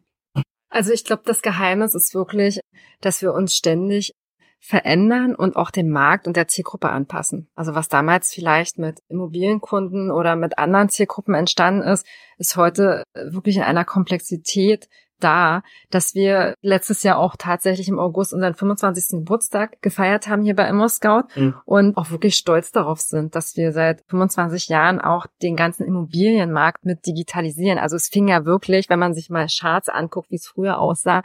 Also 0.69 0.91
ich 0.91 1.05
glaube, 1.05 1.23
das 1.25 1.41
Geheimnis 1.41 1.95
ist 1.95 2.13
wirklich, 2.13 2.59
dass 3.01 3.21
wir 3.21 3.33
uns 3.33 3.55
ständig 3.55 4.13
verändern 4.59 5.35
und 5.35 5.55
auch 5.55 5.69
den 5.69 5.91
Markt 5.91 6.27
und 6.27 6.35
der 6.35 6.47
Zielgruppe 6.47 6.89
anpassen. 6.89 7.47
Also 7.55 7.75
was 7.75 7.87
damals 7.87 8.33
vielleicht 8.33 8.79
mit 8.79 8.99
Immobilienkunden 9.09 10.11
oder 10.11 10.35
mit 10.35 10.57
anderen 10.57 10.89
Zielgruppen 10.89 11.35
entstanden 11.35 11.83
ist, 11.83 12.05
ist 12.37 12.55
heute 12.55 13.03
wirklich 13.13 13.57
in 13.57 13.63
einer 13.63 13.85
Komplexität 13.85 14.89
da, 15.19 15.63
dass 15.89 16.15
wir 16.15 16.55
letztes 16.61 17.03
Jahr 17.03 17.17
auch 17.17 17.35
tatsächlich 17.37 17.87
im 17.87 17.99
August 17.99 18.33
unseren 18.33 18.55
25. 18.55 19.19
Geburtstag 19.19 19.81
gefeiert 19.81 20.27
haben 20.27 20.41
hier 20.41 20.55
bei 20.55 20.67
Immo 20.67 20.87
Scout 20.87 21.23
mhm. 21.35 21.55
und 21.65 21.97
auch 21.97 22.11
wirklich 22.11 22.35
stolz 22.35 22.71
darauf 22.71 22.99
sind, 22.99 23.35
dass 23.35 23.55
wir 23.55 23.71
seit 23.71 24.03
25 24.07 24.67
Jahren 24.69 24.99
auch 24.99 25.27
den 25.41 25.55
ganzen 25.55 25.85
Immobilienmarkt 25.85 26.85
mit 26.85 27.05
digitalisieren. 27.05 27.79
Also 27.79 27.95
es 27.95 28.07
fing 28.07 28.27
ja 28.27 28.45
wirklich, 28.45 28.89
wenn 28.89 28.99
man 28.99 29.13
sich 29.13 29.29
mal 29.29 29.47
Charts 29.47 29.89
anguckt, 29.89 30.31
wie 30.31 30.35
es 30.35 30.47
früher 30.47 30.79
aussah. 30.79 31.23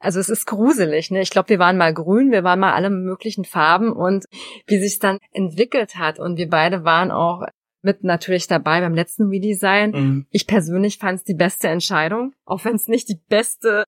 Also 0.00 0.20
es 0.20 0.28
ist 0.28 0.46
gruselig. 0.46 1.10
Ne? 1.10 1.20
Ich 1.20 1.30
glaube, 1.30 1.48
wir 1.48 1.58
waren 1.58 1.76
mal 1.76 1.94
grün, 1.94 2.32
wir 2.32 2.44
waren 2.44 2.60
mal 2.60 2.72
alle 2.72 2.90
möglichen 2.90 3.44
Farben 3.44 3.92
und 3.92 4.26
wie 4.66 4.78
sich 4.78 4.98
dann 4.98 5.18
entwickelt 5.32 5.96
hat 5.96 6.18
und 6.18 6.36
wir 6.36 6.48
beide 6.48 6.84
waren 6.84 7.10
auch 7.10 7.42
mit 7.82 8.04
natürlich 8.04 8.46
dabei 8.46 8.80
beim 8.80 8.94
letzten 8.94 9.28
Redesign. 9.28 9.90
Mhm. 9.90 10.26
Ich 10.30 10.46
persönlich 10.46 10.98
fand 10.98 11.18
es 11.18 11.24
die 11.24 11.34
beste 11.34 11.68
Entscheidung, 11.68 12.32
auch 12.44 12.64
wenn 12.64 12.76
es 12.76 12.88
nicht 12.88 13.08
die 13.08 13.20
beste, 13.28 13.84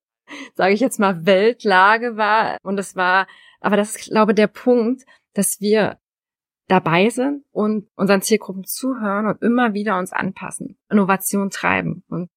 sage 0.54 0.74
ich 0.74 0.80
jetzt 0.80 0.98
mal, 0.98 1.24
Weltlage 1.24 2.16
war. 2.16 2.58
Und 2.62 2.78
es 2.78 2.96
war, 2.96 3.26
aber 3.60 3.76
das 3.76 3.96
ist, 3.96 4.10
glaube 4.10 4.34
der 4.34 4.48
Punkt, 4.48 5.04
dass 5.32 5.60
wir 5.60 5.98
dabei 6.66 7.10
sind 7.10 7.44
und 7.52 7.88
unseren 7.94 8.22
Zielgruppen 8.22 8.64
zuhören 8.64 9.26
und 9.26 9.42
immer 9.42 9.74
wieder 9.74 9.98
uns 9.98 10.12
anpassen, 10.12 10.78
Innovation 10.90 11.50
treiben. 11.50 12.04
Und 12.08 12.30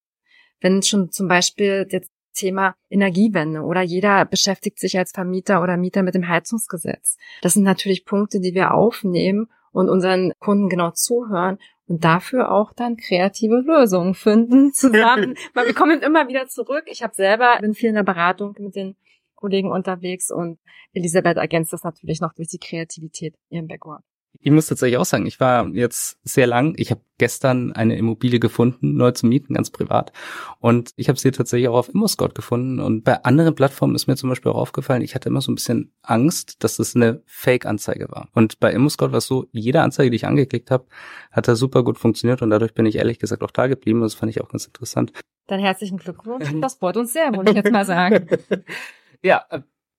wenn 0.60 0.82
schon 0.82 1.10
zum 1.10 1.28
Beispiel 1.28 1.86
jetzt 1.90 2.10
Thema 2.34 2.76
Energiewende 2.88 3.62
oder 3.62 3.82
jeder 3.82 4.24
beschäftigt 4.24 4.78
sich 4.78 4.96
als 4.96 5.10
Vermieter 5.10 5.62
oder 5.62 5.76
Mieter 5.76 6.02
mit 6.02 6.14
dem 6.14 6.28
Heizungsgesetz. 6.28 7.16
Das 7.42 7.54
sind 7.54 7.64
natürlich 7.64 8.04
Punkte, 8.04 8.40
die 8.40 8.54
wir 8.54 8.74
aufnehmen 8.74 9.48
und 9.72 9.88
unseren 9.88 10.32
Kunden 10.38 10.68
genau 10.68 10.90
zuhören 10.90 11.58
und 11.86 12.04
dafür 12.04 12.52
auch 12.52 12.72
dann 12.72 12.96
kreative 12.96 13.60
Lösungen 13.60 14.14
finden 14.14 14.72
zusammen. 14.74 15.34
Weil 15.54 15.66
wir 15.66 15.74
kommen 15.74 16.00
immer 16.00 16.28
wieder 16.28 16.46
zurück. 16.48 16.84
Ich 16.86 17.02
habe 17.02 17.14
selber 17.14 17.58
bin 17.60 17.74
viel 17.74 17.88
in 17.88 17.94
der 17.96 18.02
Beratung 18.02 18.54
mit 18.58 18.76
den 18.76 18.96
Kollegen 19.34 19.70
unterwegs 19.70 20.30
und 20.30 20.58
Elisabeth 20.92 21.36
ergänzt 21.36 21.72
das 21.72 21.84
natürlich 21.84 22.20
noch 22.20 22.34
durch 22.34 22.48
die 22.48 22.58
Kreativität 22.58 23.34
ihrem 23.50 23.68
Background. 23.68 24.02
Ich 24.40 24.52
muss 24.52 24.66
tatsächlich 24.66 24.98
auch 24.98 25.04
sagen, 25.04 25.26
ich 25.26 25.40
war 25.40 25.66
jetzt 25.68 26.18
sehr 26.22 26.46
lang, 26.46 26.74
ich 26.76 26.92
habe 26.92 27.00
gestern 27.18 27.72
eine 27.72 27.96
Immobilie 27.96 28.38
gefunden, 28.38 28.96
neu 28.96 29.10
zu 29.10 29.26
mieten, 29.26 29.54
ganz 29.54 29.70
privat. 29.70 30.12
Und 30.60 30.92
ich 30.94 31.08
habe 31.08 31.18
sie 31.18 31.32
tatsächlich 31.32 31.68
auch 31.68 31.76
auf 31.76 31.88
ImmoScout 31.88 32.30
gefunden. 32.34 32.78
Und 32.78 33.02
bei 33.02 33.24
anderen 33.24 33.56
Plattformen 33.56 33.96
ist 33.96 34.06
mir 34.06 34.16
zum 34.16 34.28
Beispiel 34.28 34.52
auch 34.52 34.58
aufgefallen, 34.58 35.02
ich 35.02 35.16
hatte 35.16 35.28
immer 35.28 35.40
so 35.40 35.50
ein 35.50 35.56
bisschen 35.56 35.92
Angst, 36.02 36.62
dass 36.62 36.76
das 36.76 36.94
eine 36.94 37.22
Fake-Anzeige 37.26 38.08
war. 38.10 38.28
Und 38.32 38.60
bei 38.60 38.72
ImmoScout 38.72 39.10
war 39.10 39.18
es 39.18 39.26
so, 39.26 39.46
jede 39.50 39.82
Anzeige, 39.82 40.10
die 40.10 40.16
ich 40.16 40.26
angeklickt 40.26 40.70
habe, 40.70 40.86
hat 41.32 41.48
da 41.48 41.56
super 41.56 41.82
gut 41.82 41.98
funktioniert 41.98 42.40
und 42.40 42.50
dadurch 42.50 42.74
bin 42.74 42.86
ich 42.86 42.96
ehrlich 42.96 43.18
gesagt 43.18 43.42
auch 43.42 43.50
da 43.50 43.66
geblieben. 43.66 44.00
Das 44.02 44.14
fand 44.14 44.30
ich 44.30 44.40
auch 44.40 44.48
ganz 44.48 44.66
interessant. 44.66 45.12
Dann 45.48 45.60
herzlichen 45.60 45.98
Glückwunsch. 45.98 46.46
Das 46.60 46.74
freut 46.74 46.96
uns 46.96 47.12
sehr, 47.12 47.34
wollte 47.34 47.50
ich 47.50 47.56
jetzt 47.56 47.72
mal 47.72 47.84
sagen. 47.84 48.28
ja, 49.22 49.44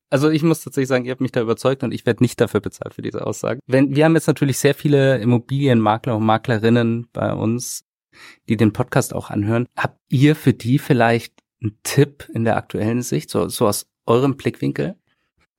also 0.10 0.30
ich 0.30 0.44
muss 0.44 0.64
tatsächlich 0.64 0.90
sagen, 0.90 1.06
ihr 1.06 1.12
habt 1.12 1.22
mich 1.22 1.32
da 1.32 1.42
überzeugt 1.42 1.84
und 1.84 1.94
ich 1.94 2.06
werde 2.06 2.24
nicht 2.24 2.42
dafür 2.42 2.60
bezahlt 2.60 2.94
für 2.94 3.02
diese 3.02 3.26
Aussage. 3.26 3.60
Wenn, 3.68 3.96
wir 3.96 4.06
haben 4.06 4.16
jetzt 4.16 4.28
natürlich 4.28 4.58
sehr 4.58 4.74
viele 4.74 5.18
Immobilienmakler 5.20 6.16
und 6.16 6.26
Maklerinnen 6.26 7.08
bei 7.14 7.34
uns, 7.34 7.84
die 8.48 8.58
den 8.58 8.74
Podcast 8.74 9.14
auch 9.14 9.30
anhören. 9.30 9.68
Habt 9.78 10.00
ihr 10.10 10.36
für 10.36 10.54
die 10.54 10.80
vielleicht 10.80 11.34
einen 11.62 11.78
Tipp 11.84 12.28
in 12.34 12.44
der 12.44 12.58
aktuellen 12.58 13.02
Sicht, 13.02 13.30
so, 13.30 13.48
so 13.50 13.68
aus 13.68 13.88
eurem 14.06 14.38
Blickwinkel? 14.38 14.96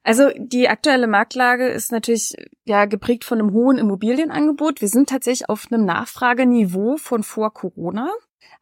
Also 0.03 0.31
die 0.39 0.69
aktuelle 0.69 1.07
Marktlage 1.07 1.69
ist 1.69 1.93
natürlich 1.93 2.35
ja 2.65 2.87
geprägt 2.87 3.25
von 3.25 3.39
einem 3.39 3.53
hohen 3.53 3.77
Immobilienangebot. 3.77 4.81
Wir 4.81 4.89
sind 4.89 5.11
tatsächlich 5.11 5.49
auf 5.49 5.67
einem 5.71 5.85
Nachfrageniveau 5.85 6.97
von 6.97 7.23
vor 7.23 7.53
Corona. 7.53 8.11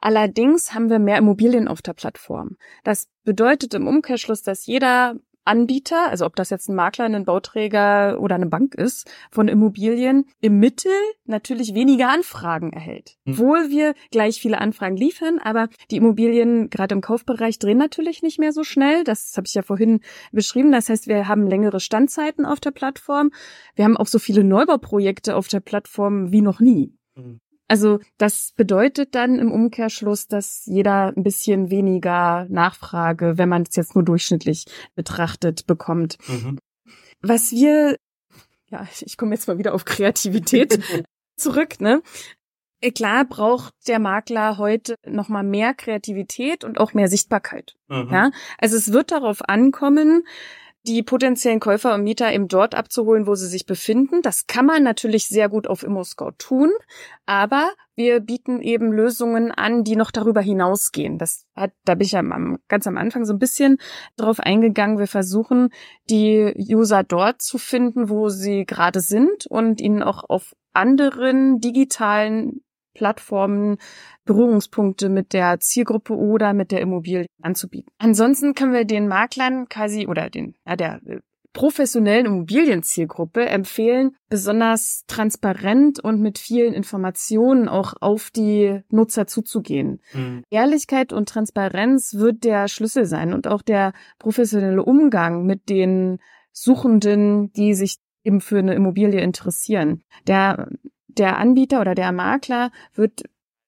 Allerdings 0.00 0.74
haben 0.74 0.90
wir 0.90 0.98
mehr 0.98 1.18
Immobilien 1.18 1.68
auf 1.68 1.80
der 1.80 1.92
Plattform. 1.92 2.56
Das 2.82 3.08
bedeutet 3.24 3.74
im 3.74 3.86
Umkehrschluss, 3.86 4.42
dass 4.42 4.66
jeder 4.66 5.16
Anbieter, 5.48 6.08
also 6.08 6.26
ob 6.26 6.36
das 6.36 6.50
jetzt 6.50 6.68
ein 6.68 6.74
Makler, 6.74 7.06
ein 7.06 7.24
Bauträger 7.24 8.20
oder 8.20 8.34
eine 8.34 8.46
Bank 8.46 8.74
ist, 8.74 9.10
von 9.30 9.48
Immobilien 9.48 10.26
im 10.40 10.58
Mittel 10.58 10.92
natürlich 11.24 11.74
weniger 11.74 12.10
Anfragen 12.10 12.72
erhält. 12.72 13.16
Obwohl 13.26 13.70
wir 13.70 13.94
gleich 14.10 14.40
viele 14.40 14.60
Anfragen 14.60 14.96
liefern, 14.96 15.38
aber 15.42 15.68
die 15.90 15.96
Immobilien 15.96 16.70
gerade 16.70 16.94
im 16.94 17.00
Kaufbereich 17.00 17.58
drehen 17.58 17.78
natürlich 17.78 18.22
nicht 18.22 18.38
mehr 18.38 18.52
so 18.52 18.62
schnell. 18.62 19.04
Das 19.04 19.34
habe 19.36 19.46
ich 19.46 19.54
ja 19.54 19.62
vorhin 19.62 20.00
beschrieben. 20.32 20.70
Das 20.70 20.88
heißt, 20.88 21.08
wir 21.08 21.28
haben 21.28 21.46
längere 21.46 21.80
Standzeiten 21.80 22.44
auf 22.46 22.60
der 22.60 22.70
Plattform. 22.70 23.30
Wir 23.74 23.84
haben 23.84 23.96
auch 23.96 24.06
so 24.06 24.18
viele 24.18 24.44
Neubauprojekte 24.44 25.34
auf 25.34 25.48
der 25.48 25.60
Plattform 25.60 26.30
wie 26.30 26.42
noch 26.42 26.60
nie. 26.60 26.94
Also 27.68 28.00
das 28.16 28.52
bedeutet 28.56 29.14
dann 29.14 29.38
im 29.38 29.52
Umkehrschluss, 29.52 30.26
dass 30.26 30.64
jeder 30.64 31.12
ein 31.14 31.22
bisschen 31.22 31.70
weniger 31.70 32.46
Nachfrage, 32.48 33.36
wenn 33.36 33.50
man 33.50 33.62
es 33.62 33.76
jetzt 33.76 33.94
nur 33.94 34.04
durchschnittlich 34.04 34.64
betrachtet, 34.94 35.66
bekommt. 35.66 36.16
Mhm. 36.26 36.58
Was 37.20 37.52
wir, 37.52 37.96
ja, 38.70 38.88
ich 39.00 39.16
komme 39.18 39.34
jetzt 39.34 39.48
mal 39.48 39.58
wieder 39.58 39.74
auf 39.74 39.84
Kreativität 39.84 40.80
zurück, 41.36 41.80
ne? 41.80 42.02
Äh, 42.80 42.92
klar 42.92 43.24
braucht 43.24 43.74
der 43.86 43.98
Makler 43.98 44.56
heute 44.56 44.94
noch 45.06 45.28
mal 45.28 45.42
mehr 45.42 45.74
Kreativität 45.74 46.64
und 46.64 46.78
auch 46.78 46.94
mehr 46.94 47.08
Sichtbarkeit. 47.08 47.74
Mhm. 47.88 48.08
Ja, 48.10 48.30
also 48.56 48.76
es 48.76 48.92
wird 48.92 49.10
darauf 49.10 49.46
ankommen, 49.48 50.24
die 50.88 51.02
potenziellen 51.02 51.60
Käufer 51.60 51.94
und 51.94 52.02
Mieter 52.02 52.32
eben 52.32 52.48
dort 52.48 52.74
abzuholen, 52.74 53.26
wo 53.26 53.34
sie 53.34 53.46
sich 53.46 53.66
befinden. 53.66 54.22
Das 54.22 54.46
kann 54.46 54.64
man 54.64 54.82
natürlich 54.82 55.28
sehr 55.28 55.50
gut 55.50 55.66
auf 55.66 55.82
ImmoScout 55.82 56.32
tun, 56.38 56.70
aber 57.26 57.70
wir 57.94 58.20
bieten 58.20 58.62
eben 58.62 58.90
Lösungen 58.90 59.52
an, 59.52 59.84
die 59.84 59.96
noch 59.96 60.10
darüber 60.10 60.40
hinausgehen. 60.40 61.18
Das 61.18 61.44
hat, 61.54 61.72
da 61.84 61.94
bin 61.94 62.06
ich 62.06 62.12
ja 62.12 62.22
ganz 62.68 62.86
am 62.86 62.96
Anfang 62.96 63.26
so 63.26 63.34
ein 63.34 63.38
bisschen 63.38 63.76
drauf 64.16 64.40
eingegangen. 64.40 64.98
Wir 64.98 65.08
versuchen, 65.08 65.68
die 66.08 66.54
User 66.56 67.02
dort 67.02 67.42
zu 67.42 67.58
finden, 67.58 68.08
wo 68.08 68.30
sie 68.30 68.64
gerade 68.64 69.00
sind 69.00 69.46
und 69.46 69.82
ihnen 69.82 70.02
auch 70.02 70.24
auf 70.26 70.54
anderen 70.72 71.60
digitalen 71.60 72.62
Plattformen 72.98 73.78
Berührungspunkte 74.24 75.08
mit 75.08 75.32
der 75.32 75.60
Zielgruppe 75.60 76.16
oder 76.16 76.52
mit 76.52 76.72
der 76.72 76.80
Immobilie 76.80 77.26
anzubieten. 77.40 77.92
Ansonsten 77.98 78.54
können 78.54 78.72
wir 78.72 78.84
den 78.84 79.06
Maklern 79.06 79.68
quasi 79.68 80.08
oder 80.08 80.28
den, 80.30 80.56
ja, 80.66 80.74
der 80.74 81.00
äh, 81.06 81.20
professionellen 81.52 82.26
Immobilienzielgruppe 82.26 83.46
empfehlen, 83.46 84.16
besonders 84.28 85.04
transparent 85.06 86.00
und 86.00 86.20
mit 86.20 86.38
vielen 86.38 86.74
Informationen 86.74 87.68
auch 87.68 87.94
auf 88.00 88.30
die 88.30 88.80
Nutzer 88.90 89.28
zuzugehen. 89.28 90.00
Mhm. 90.12 90.42
Ehrlichkeit 90.50 91.12
und 91.12 91.28
Transparenz 91.28 92.14
wird 92.14 92.42
der 92.42 92.66
Schlüssel 92.66 93.06
sein 93.06 93.32
und 93.32 93.46
auch 93.46 93.62
der 93.62 93.92
professionelle 94.18 94.82
Umgang 94.82 95.46
mit 95.46 95.68
den 95.68 96.18
Suchenden, 96.52 97.52
die 97.52 97.74
sich 97.74 97.98
eben 98.24 98.40
für 98.40 98.58
eine 98.58 98.74
Immobilie 98.74 99.20
interessieren. 99.20 100.02
Der 100.26 100.68
der 101.18 101.38
Anbieter 101.38 101.80
oder 101.80 101.94
der 101.94 102.12
Makler 102.12 102.70
wird 102.94 103.24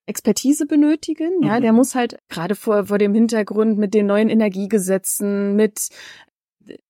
Expertise 0.06 0.66
benötigen. 0.66 1.42
Ja, 1.42 1.58
mhm. 1.58 1.62
der 1.62 1.72
muss 1.72 1.94
halt 1.94 2.18
gerade 2.28 2.54
vor, 2.54 2.86
vor 2.86 2.98
dem 2.98 3.14
Hintergrund 3.14 3.78
mit 3.78 3.94
den 3.94 4.06
neuen 4.06 4.28
Energiegesetzen, 4.28 5.56
mit 5.56 5.88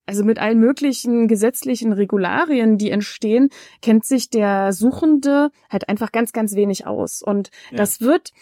also 0.07 0.25
mit 0.25 0.38
allen 0.38 0.59
möglichen 0.59 1.29
gesetzlichen 1.29 1.92
Regularien, 1.92 2.77
die 2.77 2.90
entstehen, 2.90 3.49
kennt 3.81 4.05
sich 4.05 4.29
der 4.29 4.73
Suchende 4.73 5.51
halt 5.70 5.88
einfach 5.88 6.11
ganz, 6.12 6.33
ganz 6.33 6.55
wenig 6.55 6.87
aus. 6.87 7.23
Und 7.23 7.51
ja. 7.70 7.79
das 7.79 8.01
wird 8.01 8.33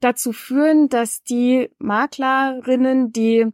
dazu 0.00 0.32
führen, 0.32 0.88
dass 0.88 1.22
die 1.22 1.70
Maklerinnen, 1.78 3.12
die 3.12 3.46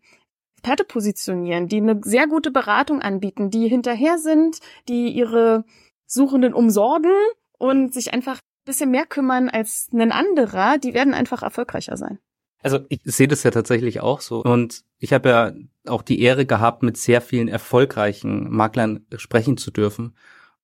Experte 0.56 0.84
positionieren, 0.84 1.68
die 1.68 1.78
eine 1.78 2.00
sehr 2.04 2.26
gute 2.26 2.50
Beratung 2.50 3.00
anbieten, 3.00 3.50
die 3.50 3.68
hinterher 3.68 4.18
sind, 4.18 4.58
die 4.88 5.08
ihre 5.08 5.64
Suchenden 6.06 6.52
umsorgen, 6.52 7.12
und 7.60 7.92
sich 7.92 8.12
einfach 8.12 8.36
ein 8.36 8.64
bisschen 8.64 8.90
mehr 8.90 9.06
kümmern 9.06 9.48
als 9.50 9.88
ein 9.92 10.12
anderer, 10.12 10.78
die 10.78 10.94
werden 10.94 11.14
einfach 11.14 11.42
erfolgreicher 11.42 11.96
sein. 11.96 12.18
Also 12.62 12.80
ich 12.88 13.00
sehe 13.04 13.28
das 13.28 13.42
ja 13.42 13.50
tatsächlich 13.50 14.00
auch 14.00 14.20
so. 14.20 14.42
Und 14.42 14.82
ich 14.98 15.12
habe 15.12 15.28
ja 15.28 15.52
auch 15.86 16.02
die 16.02 16.20
Ehre 16.20 16.46
gehabt, 16.46 16.82
mit 16.82 16.96
sehr 16.96 17.20
vielen 17.20 17.48
erfolgreichen 17.48 18.50
Maklern 18.50 19.06
sprechen 19.16 19.56
zu 19.56 19.70
dürfen. 19.70 20.16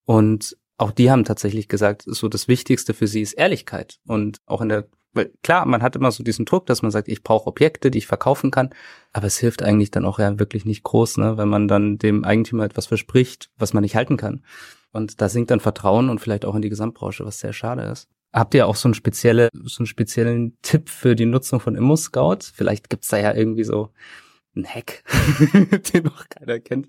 Und 0.05 0.57
auch 0.79 0.91
die 0.91 1.11
haben 1.11 1.25
tatsächlich 1.25 1.69
gesagt, 1.69 2.05
so 2.07 2.29
das 2.29 2.49
Wichtigste 2.49 2.95
für 2.95 3.07
sie 3.07 3.23
ist 3.23 3.35
Ehrlichkeit. 3.35 3.99
Und 4.07 4.41
auch 4.47 4.63
in 4.63 4.71
der, 4.71 4.89
weil 5.13 5.33
klar, 5.43 5.67
man 5.67 5.83
hat 5.83 5.97
immer 5.97 6.11
so 6.11 6.23
diesen 6.23 6.45
Druck, 6.45 6.67
dass 6.67 6.83
man 6.83 6.91
sagt, 6.91 7.09
ich 7.09 7.23
brauche 7.23 7.47
Objekte, 7.47 7.91
die 7.91 7.99
ich 7.99 8.07
verkaufen 8.07 8.51
kann. 8.51 8.71
Aber 9.13 9.27
es 9.27 9.39
hilft 9.39 9.63
eigentlich 9.63 9.91
dann 9.91 10.05
auch 10.05 10.19
ja 10.19 10.39
wirklich 10.39 10.65
nicht 10.65 10.83
groß, 10.83 11.17
ne, 11.19 11.39
wenn 11.39 11.49
man 11.49 11.69
dann 11.69 11.99
dem 11.99 12.25
Eigentümer 12.25 12.65
etwas 12.65 12.87
verspricht, 12.87 13.51
was 13.57 13.73
man 13.73 13.83
nicht 13.83 13.97
halten 13.97 14.17
kann. 14.17 14.45
Und 14.93 15.21
da 15.21 15.29
sinkt 15.29 15.51
dann 15.51 15.61
Vertrauen 15.61 16.09
und 16.09 16.21
vielleicht 16.21 16.45
auch 16.45 16.55
in 16.55 16.63
die 16.63 16.69
Gesamtbranche, 16.69 17.25
was 17.25 17.41
sehr 17.41 17.53
schade 17.53 17.83
ist. 17.83 18.09
Habt 18.33 18.55
ihr 18.55 18.67
auch 18.67 18.77
so 18.77 18.89
einen, 18.89 18.95
spezielle, 18.95 19.49
so 19.53 19.81
einen 19.81 19.87
speziellen 19.87 20.59
Tipp 20.63 20.91
für 20.91 21.17
die 21.17 21.27
Nutzung 21.27 21.61
von 21.61 21.75
ImmoScout? 21.75 22.39
Vielleicht 22.55 22.91
gibt's 22.91 23.09
da 23.09 23.19
ja 23.19 23.35
irgendwie 23.35 23.65
so 23.65 23.91
einen 24.55 24.67
Hack, 24.67 25.05
den 25.95 26.05
noch 26.05 26.29
keiner 26.29 26.61
kennt. 26.61 26.89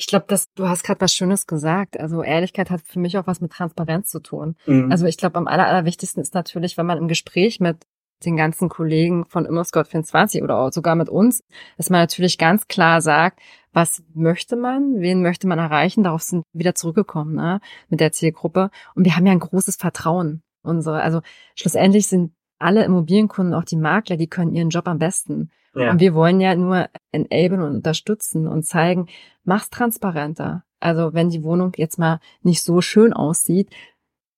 Ich 0.00 0.06
glaube, 0.06 0.24
dass 0.28 0.50
du 0.54 0.66
hast 0.66 0.82
gerade 0.82 1.02
was 1.02 1.14
Schönes 1.14 1.46
gesagt. 1.46 2.00
Also 2.00 2.22
Ehrlichkeit 2.22 2.70
hat 2.70 2.80
für 2.80 2.98
mich 2.98 3.18
auch 3.18 3.26
was 3.26 3.42
mit 3.42 3.52
Transparenz 3.52 4.08
zu 4.08 4.20
tun. 4.20 4.56
Mhm. 4.64 4.90
Also 4.90 5.04
ich 5.04 5.18
glaube, 5.18 5.36
am 5.36 5.46
aller, 5.46 5.66
allerwichtigsten 5.66 6.22
ist 6.22 6.32
natürlich, 6.32 6.78
wenn 6.78 6.86
man 6.86 6.96
im 6.96 7.06
Gespräch 7.06 7.60
mit 7.60 7.84
den 8.24 8.34
ganzen 8.34 8.70
Kollegen 8.70 9.26
von 9.26 9.46
ImmoScout24 9.46 10.42
oder 10.42 10.56
auch 10.56 10.72
sogar 10.72 10.94
mit 10.94 11.10
uns, 11.10 11.44
dass 11.76 11.90
man 11.90 12.00
natürlich 12.00 12.38
ganz 12.38 12.66
klar 12.66 13.02
sagt, 13.02 13.40
was 13.74 14.02
möchte 14.14 14.56
man, 14.56 15.00
wen 15.00 15.20
möchte 15.20 15.46
man 15.46 15.58
erreichen, 15.58 16.02
darauf 16.02 16.22
sind 16.22 16.44
wir 16.52 16.60
wieder 16.60 16.74
zurückgekommen, 16.74 17.34
ne, 17.34 17.60
mit 17.90 18.00
der 18.00 18.12
Zielgruppe. 18.12 18.70
Und 18.94 19.04
wir 19.04 19.16
haben 19.16 19.26
ja 19.26 19.32
ein 19.32 19.38
großes 19.38 19.76
Vertrauen. 19.76 20.42
Unsere, 20.62 21.02
also 21.02 21.20
schlussendlich 21.54 22.06
sind 22.08 22.32
alle 22.58 22.84
Immobilienkunden, 22.84 23.52
auch 23.52 23.64
die 23.64 23.76
Makler, 23.76 24.16
die 24.16 24.28
können 24.28 24.54
ihren 24.54 24.70
Job 24.70 24.88
am 24.88 24.98
besten. 24.98 25.50
Ja. 25.74 25.92
Und 25.92 26.00
wir 26.00 26.14
wollen 26.14 26.40
ja 26.40 26.54
nur 26.54 26.88
enablen 27.12 27.62
und 27.62 27.76
unterstützen 27.76 28.48
und 28.48 28.64
zeigen, 28.64 29.06
mach's 29.44 29.70
transparenter. 29.70 30.64
Also 30.80 31.12
wenn 31.12 31.30
die 31.30 31.44
Wohnung 31.44 31.72
jetzt 31.76 31.98
mal 31.98 32.20
nicht 32.42 32.62
so 32.62 32.80
schön 32.80 33.12
aussieht, 33.12 33.70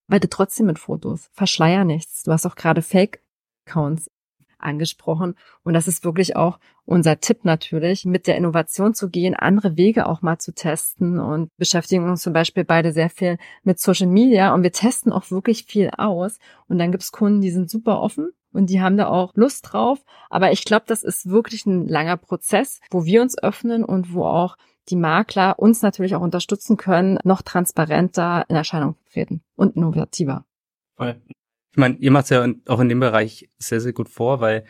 weite 0.07 0.29
trotzdem 0.29 0.67
mit 0.67 0.79
Fotos. 0.79 1.29
Verschleier 1.33 1.85
nichts. 1.85 2.23
Du 2.23 2.31
hast 2.31 2.45
auch 2.45 2.55
gerade 2.55 2.81
Fake-Accounts 2.81 4.11
angesprochen. 4.63 5.35
Und 5.63 5.73
das 5.73 5.87
ist 5.87 6.03
wirklich 6.03 6.35
auch 6.35 6.59
unser 6.85 7.19
Tipp 7.19 7.45
natürlich, 7.45 8.05
mit 8.05 8.27
der 8.27 8.37
Innovation 8.37 8.93
zu 8.93 9.09
gehen, 9.09 9.35
andere 9.35 9.77
Wege 9.77 10.07
auch 10.07 10.21
mal 10.21 10.37
zu 10.37 10.53
testen 10.53 11.19
und 11.19 11.49
beschäftigen 11.57 12.09
uns 12.09 12.21
zum 12.21 12.33
Beispiel 12.33 12.65
beide 12.65 12.91
sehr 12.91 13.09
viel 13.09 13.37
mit 13.63 13.79
Social 13.79 14.07
Media 14.07 14.53
und 14.53 14.63
wir 14.63 14.71
testen 14.71 15.11
auch 15.11 15.31
wirklich 15.31 15.65
viel 15.65 15.89
aus. 15.97 16.39
Und 16.67 16.79
dann 16.79 16.91
gibt's 16.91 17.11
Kunden, 17.11 17.41
die 17.41 17.51
sind 17.51 17.69
super 17.69 18.01
offen 18.01 18.31
und 18.51 18.69
die 18.69 18.81
haben 18.81 18.97
da 18.97 19.07
auch 19.07 19.31
Lust 19.35 19.71
drauf. 19.71 20.03
Aber 20.29 20.51
ich 20.51 20.65
glaube, 20.65 20.85
das 20.87 21.03
ist 21.03 21.29
wirklich 21.29 21.65
ein 21.65 21.87
langer 21.87 22.17
Prozess, 22.17 22.79
wo 22.91 23.05
wir 23.05 23.21
uns 23.21 23.37
öffnen 23.41 23.83
und 23.83 24.13
wo 24.13 24.25
auch 24.25 24.57
die 24.89 24.95
Makler 24.95 25.59
uns 25.59 25.81
natürlich 25.81 26.15
auch 26.15 26.21
unterstützen 26.21 26.77
können, 26.77 27.17
noch 27.23 27.41
transparenter 27.41 28.45
in 28.49 28.55
Erscheinung 28.55 28.95
treten 29.11 29.41
und 29.55 29.75
innovativer. 29.75 30.45
Ich 31.73 31.77
meine, 31.77 31.95
ihr 31.97 32.11
macht 32.11 32.25
es 32.25 32.29
ja 32.29 32.47
auch 32.67 32.79
in 32.79 32.89
dem 32.89 32.99
Bereich 32.99 33.49
sehr, 33.57 33.81
sehr 33.81 33.93
gut 33.93 34.07
vor, 34.07 34.39
weil 34.39 34.63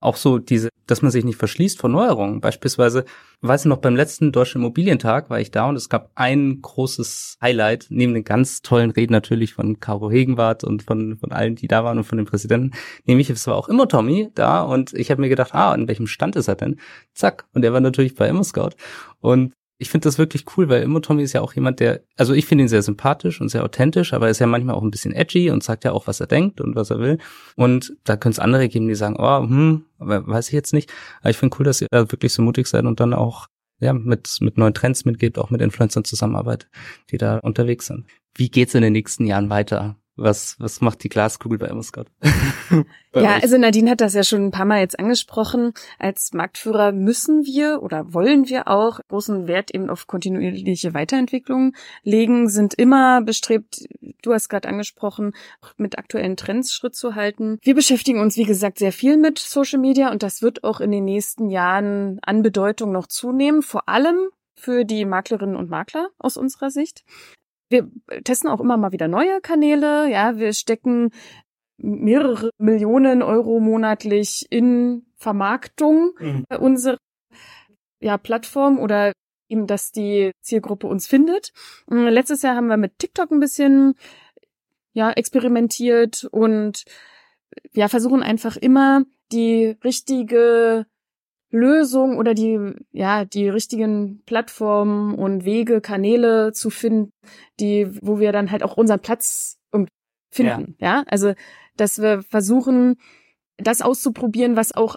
auch 0.00 0.16
so 0.16 0.38
diese, 0.38 0.68
dass 0.86 1.02
man 1.02 1.10
sich 1.10 1.24
nicht 1.24 1.38
verschließt 1.38 1.78
vor 1.78 1.90
Neuerungen. 1.90 2.40
Beispielsweise, 2.40 3.04
weiß 3.40 3.62
ich 3.62 3.68
noch, 3.68 3.78
beim 3.78 3.96
letzten 3.96 4.32
Deutschen 4.32 4.60
Immobilientag 4.60 5.28
war 5.30 5.40
ich 5.40 5.50
da 5.50 5.68
und 5.68 5.76
es 5.76 5.88
gab 5.88 6.10
ein 6.14 6.60
großes 6.62 7.38
Highlight, 7.42 7.86
neben 7.90 8.14
den 8.14 8.24
ganz 8.24 8.62
tollen 8.62 8.90
Reden 8.90 9.12
natürlich 9.12 9.54
von 9.54 9.80
Caro 9.80 10.10
Hegenwart 10.10 10.64
und 10.64 10.82
von, 10.82 11.18
von 11.18 11.32
allen, 11.32 11.56
die 11.56 11.68
da 11.68 11.84
waren 11.84 11.98
und 11.98 12.04
von 12.04 12.18
dem 12.18 12.26
Präsidenten, 12.26 12.70
nämlich 13.04 13.30
es 13.30 13.46
war 13.46 13.56
auch 13.56 13.68
immer 13.68 13.88
Tommy 13.88 14.30
da 14.34 14.62
und 14.62 14.94
ich 14.94 15.10
habe 15.10 15.20
mir 15.20 15.28
gedacht, 15.28 15.54
ah, 15.54 15.74
in 15.74 15.88
welchem 15.88 16.06
Stand 16.06 16.36
ist 16.36 16.48
er 16.48 16.56
denn? 16.56 16.78
Zack. 17.14 17.46
Und 17.52 17.64
er 17.64 17.72
war 17.72 17.80
natürlich 17.80 18.14
bei 18.14 18.28
ImmoScout. 18.28 18.70
Und 19.20 19.54
ich 19.78 19.90
finde 19.90 20.04
das 20.04 20.16
wirklich 20.16 20.44
cool, 20.56 20.68
weil 20.68 20.82
Immo 20.82 21.00
Tommy 21.00 21.22
ist 21.22 21.34
ja 21.34 21.42
auch 21.42 21.52
jemand, 21.52 21.80
der, 21.80 22.00
also 22.16 22.32
ich 22.32 22.46
finde 22.46 22.64
ihn 22.64 22.68
sehr 22.68 22.82
sympathisch 22.82 23.40
und 23.40 23.50
sehr 23.50 23.62
authentisch, 23.62 24.14
aber 24.14 24.26
er 24.26 24.30
ist 24.30 24.38
ja 24.38 24.46
manchmal 24.46 24.74
auch 24.74 24.82
ein 24.82 24.90
bisschen 24.90 25.12
edgy 25.12 25.50
und 25.50 25.62
sagt 25.62 25.84
ja 25.84 25.92
auch, 25.92 26.06
was 26.06 26.20
er 26.20 26.26
denkt 26.26 26.60
und 26.60 26.76
was 26.76 26.90
er 26.90 26.98
will. 26.98 27.18
Und 27.56 27.94
da 28.04 28.16
können 28.16 28.32
es 28.32 28.38
andere 28.38 28.68
geben, 28.68 28.88
die 28.88 28.94
sagen, 28.94 29.16
oh, 29.18 29.40
hm, 29.40 29.84
weiß 29.98 30.48
ich 30.48 30.54
jetzt 30.54 30.72
nicht. 30.72 30.90
Aber 31.20 31.30
ich 31.30 31.36
finde 31.36 31.56
cool, 31.58 31.64
dass 31.64 31.82
ihr 31.82 31.88
da 31.90 32.10
wirklich 32.10 32.32
so 32.32 32.42
mutig 32.42 32.66
seid 32.66 32.84
und 32.84 33.00
dann 33.00 33.12
auch 33.12 33.48
ja, 33.78 33.92
mit, 33.92 34.38
mit 34.40 34.56
neuen 34.56 34.72
Trends 34.72 35.04
mitgebt, 35.04 35.38
auch 35.38 35.50
mit 35.50 35.60
Influencern 35.60 36.04
zusammenarbeitet, 36.04 36.70
die 37.10 37.18
da 37.18 37.38
unterwegs 37.38 37.86
sind. 37.86 38.06
Wie 38.34 38.50
geht's 38.50 38.74
in 38.74 38.82
den 38.82 38.94
nächsten 38.94 39.26
Jahren 39.26 39.50
weiter? 39.50 39.96
Was, 40.18 40.56
was 40.58 40.80
macht 40.80 41.04
die 41.04 41.10
Glaskugel 41.10 41.58
bei 41.58 41.66
Emmerscott? 41.66 42.06
ja, 42.70 42.82
euch? 43.12 43.42
also 43.42 43.58
Nadine 43.58 43.90
hat 43.90 44.00
das 44.00 44.14
ja 44.14 44.24
schon 44.24 44.46
ein 44.46 44.50
paar 44.50 44.64
Mal 44.64 44.80
jetzt 44.80 44.98
angesprochen. 44.98 45.74
Als 45.98 46.32
Marktführer 46.32 46.92
müssen 46.92 47.44
wir 47.44 47.82
oder 47.82 48.14
wollen 48.14 48.48
wir 48.48 48.66
auch 48.68 48.98
großen 49.08 49.46
Wert 49.46 49.74
eben 49.74 49.90
auf 49.90 50.06
kontinuierliche 50.06 50.94
Weiterentwicklung 50.94 51.74
legen, 52.02 52.48
sind 52.48 52.72
immer 52.72 53.20
bestrebt, 53.20 53.86
du 54.22 54.32
hast 54.32 54.48
gerade 54.48 54.68
angesprochen, 54.68 55.32
mit 55.76 55.98
aktuellen 55.98 56.38
Trends 56.38 56.72
Schritt 56.72 56.94
zu 56.94 57.14
halten. 57.14 57.58
Wir 57.60 57.74
beschäftigen 57.74 58.20
uns, 58.20 58.38
wie 58.38 58.44
gesagt, 58.44 58.78
sehr 58.78 58.92
viel 58.92 59.18
mit 59.18 59.38
Social 59.38 59.78
Media 59.78 60.10
und 60.10 60.22
das 60.22 60.40
wird 60.40 60.64
auch 60.64 60.80
in 60.80 60.92
den 60.92 61.04
nächsten 61.04 61.50
Jahren 61.50 62.20
an 62.22 62.40
Bedeutung 62.40 62.90
noch 62.90 63.06
zunehmen, 63.06 63.60
vor 63.60 63.86
allem 63.86 64.16
für 64.54 64.86
die 64.86 65.04
Maklerinnen 65.04 65.56
und 65.56 65.68
Makler 65.68 66.08
aus 66.18 66.38
unserer 66.38 66.70
Sicht 66.70 67.04
wir 67.68 67.90
testen 68.24 68.50
auch 68.50 68.60
immer 68.60 68.76
mal 68.76 68.92
wieder 68.92 69.08
neue 69.08 69.40
Kanäle. 69.40 70.10
Ja, 70.10 70.36
wir 70.36 70.52
stecken 70.52 71.10
mehrere 71.78 72.50
Millionen 72.58 73.22
Euro 73.22 73.60
monatlich 73.60 74.46
in 74.50 75.06
Vermarktung 75.16 76.12
mhm. 76.18 76.44
unserer 76.58 76.98
ja, 78.00 78.18
Plattform 78.18 78.78
oder 78.78 79.12
eben, 79.48 79.66
dass 79.66 79.92
die 79.92 80.32
Zielgruppe 80.40 80.86
uns 80.86 81.06
findet. 81.06 81.52
Mm, 81.86 82.06
letztes 82.06 82.42
Jahr 82.42 82.56
haben 82.56 82.68
wir 82.68 82.76
mit 82.76 82.98
TikTok 82.98 83.30
ein 83.30 83.40
bisschen 83.40 83.94
ja 84.92 85.10
experimentiert 85.10 86.24
und 86.30 86.84
ja 87.72 87.88
versuchen 87.88 88.22
einfach 88.22 88.56
immer 88.56 89.04
die 89.32 89.76
richtige 89.84 90.86
Lösung 91.50 92.18
oder 92.18 92.34
die, 92.34 92.74
ja, 92.92 93.24
die 93.24 93.48
richtigen 93.48 94.22
Plattformen 94.24 95.14
und 95.14 95.44
Wege, 95.44 95.80
Kanäle 95.80 96.52
zu 96.52 96.70
finden, 96.70 97.12
die, 97.60 97.88
wo 98.02 98.18
wir 98.18 98.32
dann 98.32 98.50
halt 98.50 98.62
auch 98.62 98.76
unseren 98.76 99.00
Platz 99.00 99.58
finden. 100.30 100.76
Ja, 100.78 100.98
ja? 100.98 101.04
also, 101.06 101.34
dass 101.76 102.00
wir 102.00 102.22
versuchen, 102.22 102.96
das 103.56 103.82
auszuprobieren, 103.82 104.56
was 104.56 104.72
auch 104.72 104.96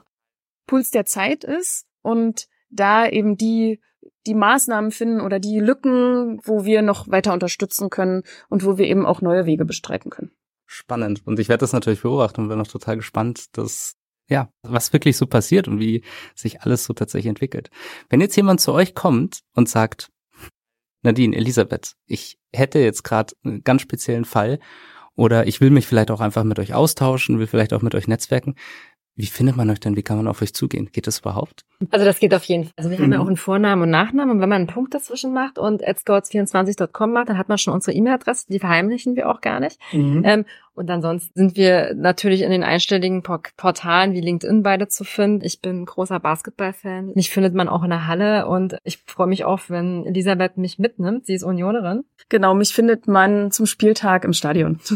Puls 0.67 0.91
der 0.91 1.05
Zeit 1.05 1.43
ist 1.43 1.85
und 2.01 2.47
da 2.69 3.07
eben 3.07 3.37
die 3.37 3.79
die 4.25 4.35
Maßnahmen 4.35 4.91
finden 4.91 5.21
oder 5.21 5.39
die 5.39 5.59
Lücken, 5.59 6.39
wo 6.43 6.65
wir 6.65 6.81
noch 6.81 7.09
weiter 7.09 7.33
unterstützen 7.33 7.89
können 7.89 8.23
und 8.49 8.65
wo 8.65 8.77
wir 8.77 8.85
eben 8.85 9.05
auch 9.05 9.21
neue 9.21 9.45
Wege 9.45 9.65
bestreiten 9.65 10.09
können. 10.09 10.31
Spannend. 10.65 11.25
Und 11.25 11.39
ich 11.39 11.49
werde 11.49 11.61
das 11.61 11.73
natürlich 11.73 12.01
beobachten 12.01 12.41
und 12.41 12.49
bin 12.49 12.57
noch 12.57 12.67
total 12.67 12.97
gespannt, 12.97 13.57
dass 13.57 13.95
ja, 14.29 14.49
was 14.63 14.93
wirklich 14.93 15.17
so 15.17 15.25
passiert 15.25 15.67
und 15.67 15.79
wie 15.79 16.03
sich 16.35 16.61
alles 16.61 16.85
so 16.85 16.93
tatsächlich 16.93 17.29
entwickelt. 17.29 17.69
Wenn 18.09 18.21
jetzt 18.21 18.35
jemand 18.35 18.61
zu 18.61 18.73
euch 18.73 18.93
kommt 18.93 19.39
und 19.53 19.67
sagt, 19.67 20.11
Nadine, 21.01 21.35
Elisabeth, 21.35 21.93
ich 22.05 22.37
hätte 22.53 22.79
jetzt 22.79 23.03
gerade 23.03 23.33
einen 23.43 23.63
ganz 23.63 23.81
speziellen 23.81 24.25
Fall 24.25 24.59
oder 25.15 25.47
ich 25.47 25.61
will 25.61 25.69
mich 25.69 25.87
vielleicht 25.87 26.11
auch 26.11 26.21
einfach 26.21 26.43
mit 26.43 26.59
euch 26.59 26.73
austauschen, 26.73 27.39
will 27.39 27.47
vielleicht 27.47 27.73
auch 27.73 27.81
mit 27.81 27.95
euch 27.95 28.07
netzwerken. 28.07 28.55
Wie 29.19 29.25
findet 29.25 29.57
man 29.57 29.69
euch 29.69 29.81
denn? 29.81 29.97
Wie 29.97 30.01
kann 30.01 30.15
man 30.15 30.29
auf 30.29 30.41
euch 30.41 30.53
zugehen? 30.53 30.87
Geht 30.93 31.05
das 31.05 31.19
überhaupt? 31.19 31.65
Also 31.91 32.05
das 32.05 32.19
geht 32.19 32.33
auf 32.33 32.45
jeden 32.45 32.63
Fall. 32.63 32.73
Also 32.77 32.89
wir 32.89 32.97
mhm. 32.97 33.03
haben 33.03 33.11
ja 33.11 33.17
mhm. 33.17 33.23
auch 33.23 33.27
einen 33.27 33.35
Vornamen 33.35 33.81
und 33.81 33.89
Nachnamen 33.89 34.31
und 34.31 34.41
wenn 34.41 34.47
man 34.47 34.59
einen 34.59 34.67
Punkt 34.67 34.93
dazwischen 34.93 35.33
macht 35.33 35.59
und 35.59 35.85
adscouts24.com 35.85 37.11
macht, 37.11 37.27
dann 37.27 37.37
hat 37.37 37.49
man 37.49 37.57
schon 37.57 37.73
unsere 37.73 37.97
E-Mail-Adresse, 37.97 38.45
die 38.47 38.59
verheimlichen 38.59 39.17
wir 39.17 39.29
auch 39.29 39.41
gar 39.41 39.59
nicht. 39.59 39.77
Mhm. 39.91 40.21
Ähm, 40.23 40.45
und 40.73 40.89
ansonsten 40.89 41.37
sind 41.37 41.57
wir 41.57 41.95
natürlich 41.95 42.43
in 42.43 42.49
den 42.49 42.63
einstelligen 42.63 43.21
Portalen 43.21 44.13
wie 44.13 44.21
LinkedIn 44.21 44.63
beide 44.63 44.87
zu 44.87 45.03
finden. 45.03 45.43
Ich 45.43 45.59
bin 45.59 45.85
großer 45.85 46.21
Basketball-Fan. 46.21 47.11
Mich 47.13 47.29
findet 47.29 47.53
man 47.53 47.67
auch 47.67 47.83
in 47.83 47.89
der 47.89 48.07
Halle 48.07 48.47
und 48.47 48.77
ich 48.85 48.99
freue 49.05 49.27
mich 49.27 49.43
auch, 49.43 49.59
wenn 49.67 50.05
Elisabeth 50.05 50.57
mich 50.57 50.79
mitnimmt. 50.79 51.25
Sie 51.25 51.33
ist 51.33 51.43
Unionerin. 51.43 52.05
Genau, 52.29 52.55
mich 52.55 52.73
findet 52.73 53.09
man 53.09 53.51
zum 53.51 53.65
Spieltag 53.65 54.23
im 54.23 54.31
Stadion. 54.31 54.79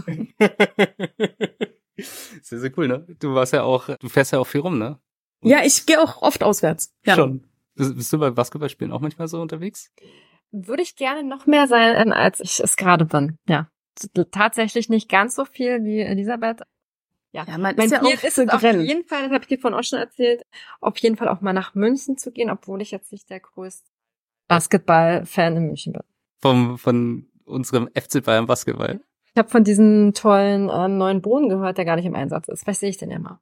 Sehr, 1.97 2.60
sehr 2.60 2.71
cool, 2.77 2.88
ne? 2.88 3.06
Du 3.19 3.36
warst 3.36 3.53
ja 3.53 3.63
auch, 3.63 3.89
du 3.97 4.10
fährst 4.10 4.32
ja 4.32 4.39
auch 4.39 4.47
viel 4.47 4.62
rum, 4.62 4.77
ne? 4.77 4.99
Und 5.41 5.49
ja, 5.49 5.63
ich 5.63 5.86
gehe 5.86 6.01
auch 6.01 6.21
oft 6.21 6.43
auswärts. 6.43 6.93
Ja. 7.06 7.15
Schon. 7.15 7.45
Bist 7.75 8.13
du 8.13 8.19
bei 8.19 8.32
Basketballspielen 8.32 8.91
auch 8.93 9.01
manchmal 9.01 9.27
so 9.27 9.41
unterwegs? 9.41 9.91
Würde 10.51 10.84
ich 10.84 10.95
gerne 10.95 11.23
noch 11.23 11.47
mehr 11.47 11.67
sein, 11.67 12.13
als 12.13 12.39
ich 12.39 12.60
es 12.60 12.77
gerade 12.77 13.06
bin. 13.06 13.38
Ja. 13.47 13.69
Tatsächlich 14.32 14.89
nicht 14.89 15.10
ganz 15.10 15.36
so 15.36 15.45
viel 15.45 15.84
wie 15.84 15.99
Elisabeth. 15.99 16.62
Ja, 17.32 17.45
ja 17.45 17.58
man 17.58 17.75
mein 17.75 17.86
ist 17.86 17.91
ja 17.91 18.01
Ziel 18.01 18.17
auch 18.17 18.23
ist 18.23 18.53
auf 18.53 18.62
jeden 18.62 19.06
Fall, 19.06 19.23
das 19.23 19.32
habe 19.32 19.41
ich 19.41 19.47
dir 19.47 19.60
von 19.60 19.73
auch 19.73 19.84
schon 19.84 19.99
erzählt, 19.99 20.43
auf 20.79 20.97
jeden 20.99 21.17
Fall 21.17 21.27
auch 21.27 21.41
mal 21.41 21.53
nach 21.53 21.73
München 21.73 22.17
zu 22.17 22.32
gehen, 22.32 22.49
obwohl 22.49 22.82
ich 22.82 22.91
jetzt 22.91 23.12
nicht 23.12 23.29
der 23.29 23.39
größte 23.39 23.89
Basketball-Fan 24.47 25.58
in 25.58 25.65
München 25.65 25.93
bin. 25.93 26.03
Vom, 26.41 26.77
von 26.77 27.27
unserem 27.45 27.89
FC 27.95 28.23
Bayern 28.23 28.45
Basketball. 28.45 29.01
Ich 29.34 29.39
habe 29.39 29.50
von 29.50 29.63
diesem 29.63 30.13
tollen 30.13 30.69
äh, 30.69 30.88
neuen 30.88 31.22
Boden 31.22 31.50
gehört, 31.50 31.78
der 31.78 31.86
gar 31.86 31.96
nicht 31.96 32.06
im 32.06 32.15
Einsatz 32.15 32.48
ist. 32.48 32.67
Was 32.67 32.80
sehe 32.80 32.89
ich 32.89 32.98
denn 32.98 33.10
ja 33.10 33.17
mal? 33.17 33.39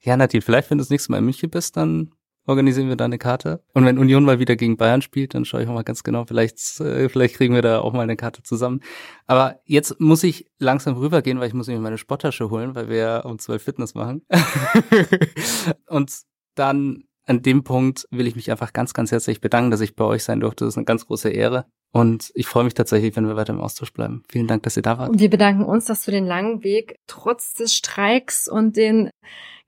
Ja, 0.00 0.16
Nadine, 0.16 0.42
vielleicht, 0.42 0.70
wenn 0.70 0.78
du 0.78 0.82
das 0.82 0.90
nächste 0.90 1.10
Mal 1.10 1.18
in 1.18 1.24
München 1.24 1.50
bist, 1.50 1.76
dann 1.76 2.12
organisieren 2.46 2.88
wir 2.88 2.96
da 2.96 3.06
eine 3.06 3.18
Karte. 3.18 3.64
Und 3.72 3.84
wenn 3.84 3.98
Union 3.98 4.24
mal 4.24 4.38
wieder 4.38 4.54
gegen 4.54 4.76
Bayern 4.76 5.02
spielt, 5.02 5.34
dann 5.34 5.44
schaue 5.44 5.62
ich 5.62 5.68
auch 5.68 5.74
mal 5.74 5.82
ganz 5.82 6.04
genau, 6.04 6.24
vielleicht, 6.24 6.58
äh, 6.80 7.08
vielleicht 7.08 7.36
kriegen 7.36 7.54
wir 7.54 7.62
da 7.62 7.80
auch 7.80 7.92
mal 7.92 8.02
eine 8.02 8.16
Karte 8.16 8.42
zusammen. 8.42 8.80
Aber 9.26 9.60
jetzt 9.64 10.00
muss 10.00 10.22
ich 10.22 10.46
langsam 10.58 10.94
rübergehen, 10.96 11.40
weil 11.40 11.48
ich 11.48 11.54
muss 11.54 11.66
mir 11.66 11.80
meine 11.80 11.98
Sporttasche 11.98 12.50
holen, 12.50 12.74
weil 12.74 12.88
wir 12.88 13.22
um 13.24 13.38
zwölf 13.38 13.62
Fitness 13.62 13.94
machen. 13.94 14.24
Und 15.88 16.12
dann 16.54 17.04
an 17.26 17.42
dem 17.42 17.64
Punkt 17.64 18.06
will 18.10 18.26
ich 18.26 18.36
mich 18.36 18.50
einfach 18.50 18.72
ganz, 18.72 18.92
ganz 18.92 19.10
herzlich 19.10 19.40
bedanken, 19.40 19.70
dass 19.70 19.80
ich 19.80 19.96
bei 19.96 20.04
euch 20.04 20.24
sein 20.24 20.40
durfte. 20.40 20.64
Das 20.64 20.74
ist 20.74 20.78
eine 20.78 20.84
ganz 20.84 21.06
große 21.06 21.30
Ehre. 21.30 21.66
Und 21.92 22.32
ich 22.34 22.46
freue 22.46 22.64
mich 22.64 22.74
tatsächlich, 22.74 23.14
wenn 23.16 23.26
wir 23.26 23.36
weiter 23.36 23.52
im 23.52 23.60
Austausch 23.60 23.92
bleiben. 23.92 24.24
Vielen 24.28 24.46
Dank, 24.46 24.64
dass 24.64 24.76
ihr 24.76 24.82
da 24.82 24.98
wart. 24.98 25.10
Und 25.10 25.20
wir 25.20 25.30
bedanken 25.30 25.64
uns, 25.64 25.86
dass 25.86 26.04
du 26.04 26.10
den 26.10 26.26
langen 26.26 26.64
Weg 26.64 26.96
trotz 27.06 27.54
des 27.54 27.74
Streiks 27.74 28.48
und 28.48 28.76
den 28.76 29.10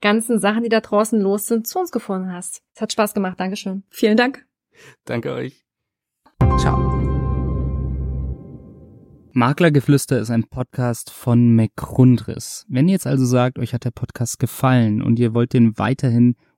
ganzen 0.00 0.38
Sachen, 0.38 0.64
die 0.64 0.68
da 0.68 0.80
draußen 0.80 1.20
los 1.20 1.46
sind, 1.46 1.66
zu 1.66 1.78
uns 1.78 1.92
gefunden 1.92 2.32
hast. 2.32 2.60
Es 2.74 2.82
hat 2.82 2.92
Spaß 2.92 3.14
gemacht. 3.14 3.38
Dankeschön. 3.40 3.84
Vielen 3.90 4.16
Dank. 4.16 4.44
Danke 5.04 5.32
euch. 5.32 5.64
Ciao. 6.58 6.78
Maklergeflüster 9.32 10.18
ist 10.18 10.30
ein 10.30 10.44
Podcast 10.44 11.10
von 11.10 11.54
McRundris. 11.54 12.66
Wenn 12.68 12.88
ihr 12.88 12.92
jetzt 12.92 13.06
also 13.06 13.24
sagt, 13.24 13.58
euch 13.58 13.74
hat 13.74 13.84
der 13.84 13.90
Podcast 13.90 14.38
gefallen 14.38 15.02
und 15.02 15.18
ihr 15.18 15.34
wollt 15.34 15.52
den 15.52 15.78
weiterhin 15.78 16.36